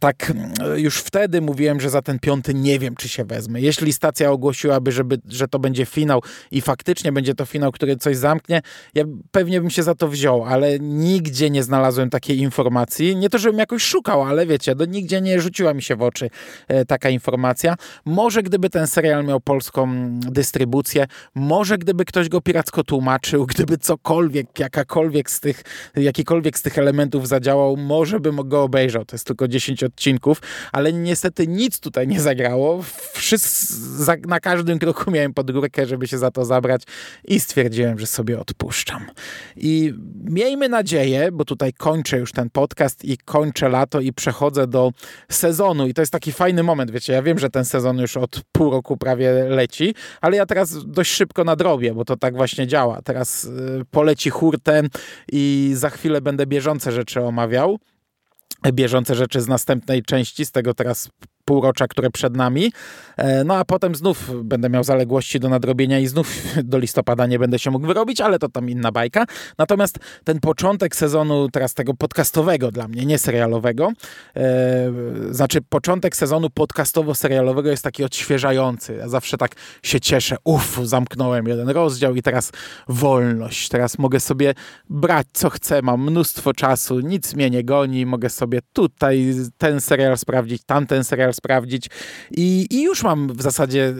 Tak 0.00 0.32
już 0.76 0.98
wtedy 0.98 1.40
mówiłem, 1.40 1.80
że 1.80 1.90
za 1.90 2.02
ten 2.02 2.18
piąty 2.18 2.54
nie 2.54 2.78
wiem, 2.78 2.96
czy 2.96 3.08
się 3.08 3.24
wezmę. 3.24 3.60
Jeśli 3.60 3.92
stacja 3.92 4.30
ogłosiłaby, 4.30 4.92
żeby, 4.92 5.18
że 5.28 5.48
to 5.48 5.58
będzie 5.58 5.86
finał 5.86 6.22
i 6.50 6.60
faktycznie 6.60 7.12
będzie 7.12 7.34
to 7.34 7.46
finał, 7.46 7.72
który 7.72 7.96
coś 7.96 8.16
zamknie, 8.16 8.62
ja 8.94 9.04
pewnie 9.30 9.60
bym 9.60 9.70
się 9.70 9.82
za 9.82 9.94
to 9.94 10.08
wziął, 10.08 10.44
ale 10.56 10.78
nigdzie 10.78 11.50
nie 11.50 11.62
znalazłem 11.62 12.10
takiej 12.10 12.38
informacji. 12.38 13.16
Nie 13.16 13.30
to, 13.30 13.38
żebym 13.38 13.58
jakoś 13.58 13.82
szukał, 13.82 14.22
ale 14.22 14.46
wiecie, 14.46 14.74
do 14.74 14.84
nigdzie 14.84 15.20
nie 15.20 15.40
rzuciła 15.40 15.74
mi 15.74 15.82
się 15.82 15.96
w 15.96 16.02
oczy 16.02 16.30
e, 16.68 16.84
taka 16.84 17.10
informacja. 17.10 17.74
Może 18.04 18.42
gdyby 18.42 18.70
ten 18.70 18.86
serial 18.86 19.24
miał 19.24 19.40
polską 19.40 19.88
dystrybucję, 20.20 21.06
może 21.34 21.78
gdyby 21.78 22.04
ktoś 22.04 22.28
go 22.28 22.40
piracko 22.40 22.84
tłumaczył, 22.84 23.46
gdyby 23.54 23.78
cokolwiek, 23.78 24.58
jakakolwiek 24.58 25.30
z 25.30 25.40
tych, 25.40 25.62
jakikolwiek 25.96 26.58
z 26.58 26.62
tych 26.62 26.78
elementów 26.78 27.28
zadziałał, 27.28 27.76
może 27.76 28.20
bym 28.20 28.36
go 28.48 28.62
obejrzał. 28.62 29.04
To 29.04 29.14
jest 29.14 29.26
tylko 29.26 29.48
10 29.48 29.84
odcinków, 29.84 30.42
ale 30.72 30.92
niestety 30.92 31.46
nic 31.46 31.80
tutaj 31.80 32.08
nie 32.08 32.20
zagrało. 32.20 32.82
Wszyscy, 33.12 33.74
na 34.26 34.40
każdym 34.40 34.78
kroku 34.78 35.10
miałem 35.10 35.34
pod 35.34 35.52
górkę, 35.52 35.86
żeby 35.86 36.06
się 36.06 36.18
za 36.18 36.30
to 36.30 36.44
zabrać 36.44 36.82
i 37.24 37.40
stwierdziłem, 37.40 37.98
że 37.98 38.06
sobie 38.06 38.40
odpuszczam. 38.40 39.06
I 39.56 39.94
miejmy 40.46 40.68
nadzieję, 40.68 41.28
bo 41.32 41.44
tutaj 41.44 41.72
kończę 41.72 42.18
już 42.18 42.32
ten 42.32 42.50
podcast 42.50 43.04
i 43.04 43.18
kończę 43.18 43.68
lato 43.68 44.00
i 44.00 44.12
przechodzę 44.12 44.66
do 44.66 44.90
sezonu 45.30 45.86
i 45.86 45.94
to 45.94 46.02
jest 46.02 46.12
taki 46.12 46.32
fajny 46.32 46.62
moment, 46.62 46.90
wiecie, 46.90 47.12
ja 47.12 47.22
wiem, 47.22 47.38
że 47.38 47.50
ten 47.50 47.64
sezon 47.64 47.98
już 47.98 48.16
od 48.16 48.40
pół 48.52 48.70
roku 48.70 48.96
prawie 48.96 49.32
leci, 49.32 49.94
ale 50.20 50.36
ja 50.36 50.46
teraz 50.46 50.86
dość 50.86 51.12
szybko 51.12 51.44
nadrobię, 51.44 51.94
bo 51.94 52.04
to 52.04 52.16
tak 52.16 52.36
właśnie 52.36 52.66
działa. 52.66 53.02
Teraz 53.02 53.44
y, 53.44 53.50
poleci 53.90 54.30
hurtem 54.30 54.88
i 55.32 55.72
za 55.74 55.90
chwilę 55.90 56.20
będę 56.20 56.46
bieżące 56.46 56.92
rzeczy 56.92 57.22
omawiał 57.22 57.78
bieżące 58.72 59.14
rzeczy 59.14 59.40
z 59.40 59.48
następnej 59.48 60.02
części, 60.02 60.46
z 60.46 60.52
tego 60.52 60.74
teraz 60.74 61.08
półrocza, 61.46 61.88
które 61.88 62.10
przed 62.10 62.36
nami. 62.36 62.72
E, 63.16 63.44
no 63.44 63.56
a 63.56 63.64
potem 63.64 63.94
znów 63.94 64.44
będę 64.44 64.70
miał 64.70 64.84
zaległości 64.84 65.40
do 65.40 65.48
nadrobienia 65.48 65.98
i 65.98 66.06
znów 66.06 66.42
do 66.64 66.78
listopada 66.78 67.26
nie 67.26 67.38
będę 67.38 67.58
się 67.58 67.70
mógł 67.70 67.86
wyrobić, 67.86 68.20
ale 68.20 68.38
to 68.38 68.48
tam 68.48 68.70
inna 68.70 68.92
bajka. 68.92 69.24
Natomiast 69.58 69.98
ten 70.24 70.40
początek 70.40 70.96
sezonu 70.96 71.48
teraz 71.48 71.74
tego 71.74 71.94
podcastowego 71.94 72.70
dla 72.70 72.88
mnie, 72.88 73.06
nie 73.06 73.18
serialowego, 73.18 73.92
e, 74.36 74.92
znaczy 75.30 75.60
początek 75.68 76.16
sezonu 76.16 76.48
podcastowo-serialowego 76.50 77.66
jest 77.66 77.84
taki 77.84 78.04
odświeżający. 78.04 78.94
Ja 78.94 79.08
zawsze 79.08 79.38
tak 79.38 79.52
się 79.82 80.00
cieszę, 80.00 80.36
uff, 80.44 80.80
zamknąłem 80.82 81.46
jeden 81.46 81.68
rozdział 81.68 82.14
i 82.14 82.22
teraz 82.22 82.52
wolność. 82.88 83.68
Teraz 83.68 83.98
mogę 83.98 84.20
sobie 84.20 84.54
brać 84.90 85.26
co 85.32 85.50
chcę, 85.50 85.82
mam 85.82 86.10
mnóstwo 86.10 86.52
czasu, 86.52 87.00
nic 87.00 87.34
mnie 87.34 87.50
nie 87.50 87.64
goni, 87.64 88.06
mogę 88.06 88.30
sobie 88.30 88.60
tutaj 88.72 89.34
ten 89.58 89.80
serial 89.80 90.18
sprawdzić, 90.18 90.62
tamten 90.66 91.04
serial 91.04 91.34
sprawdzić. 91.36 91.86
I, 92.30 92.66
I 92.70 92.82
już 92.82 93.02
mam 93.02 93.28
w 93.28 93.42
zasadzie 93.42 93.94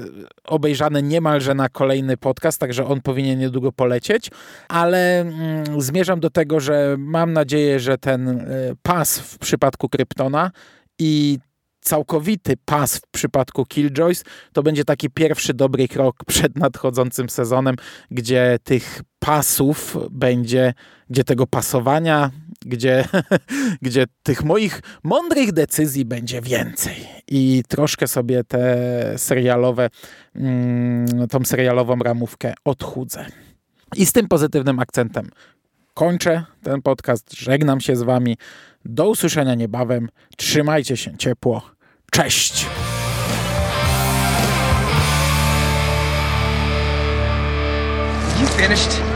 obejrzane 0.45 1.03
niemalże 1.03 1.55
na 1.55 1.68
kolejny 1.68 2.16
podcast, 2.16 2.61
także 2.61 2.87
on 2.87 3.01
powinien 3.01 3.39
niedługo 3.39 3.72
polecieć, 3.72 4.30
ale 4.68 5.20
mm, 5.20 5.82
zmierzam 5.82 6.20
do 6.20 6.30
tego, 6.30 6.61
że 6.61 6.97
mam 6.99 7.32
nadzieję, 7.32 7.80
że 7.80 7.99
ten 7.99 8.28
e, 8.28 8.45
pas 8.82 9.18
w 9.18 9.39
przypadku 9.39 9.89
Kryptona 9.89 10.51
i 10.99 11.39
całkowity 11.87 12.55
pas 12.64 12.97
w 12.97 13.11
przypadku 13.11 13.64
Killjoys 13.66 14.24
to 14.53 14.62
będzie 14.62 14.84
taki 14.84 15.11
pierwszy 15.11 15.55
dobry 15.55 15.89
krok 15.89 16.24
przed 16.26 16.59
nadchodzącym 16.59 17.28
sezonem, 17.28 17.76
gdzie 18.11 18.59
tych 18.64 19.03
pasów 19.18 19.97
będzie, 20.11 20.74
gdzie 21.11 21.24
tego 21.24 21.47
pasowania, 21.47 22.30
gdzie, 22.67 23.05
gdzie 23.83 24.05
tych 24.23 24.45
moich 24.45 24.81
mądrych 25.03 25.53
decyzji 25.53 26.05
będzie 26.05 26.41
więcej. 26.41 26.97
I 27.29 27.62
troszkę 27.69 28.07
sobie 28.07 28.45
te 28.45 28.75
serialowe, 29.17 29.91
mm, 30.35 31.29
tą 31.29 31.45
serialową 31.45 31.99
ramówkę 31.99 32.55
odchudzę. 32.64 33.27
I 33.97 34.07
z 34.07 34.12
tym 34.12 34.29
pozytywnym 34.29 34.79
akcentem 34.79 35.31
kończę 35.97 36.45
ten 36.62 36.83
podcast, 36.83 37.35
żegnam 37.35 37.81
się 37.81 37.97
z 37.97 38.03
wami. 38.03 38.37
Do 38.85 39.09
usłyszenia 39.09 39.55
niebawem. 39.55 40.09
Trzymajcie 40.37 40.97
się 40.97 41.17
ciepło. 41.17 41.71
Cześć! 42.11 42.67
You 48.41 48.47
finished? 48.47 49.16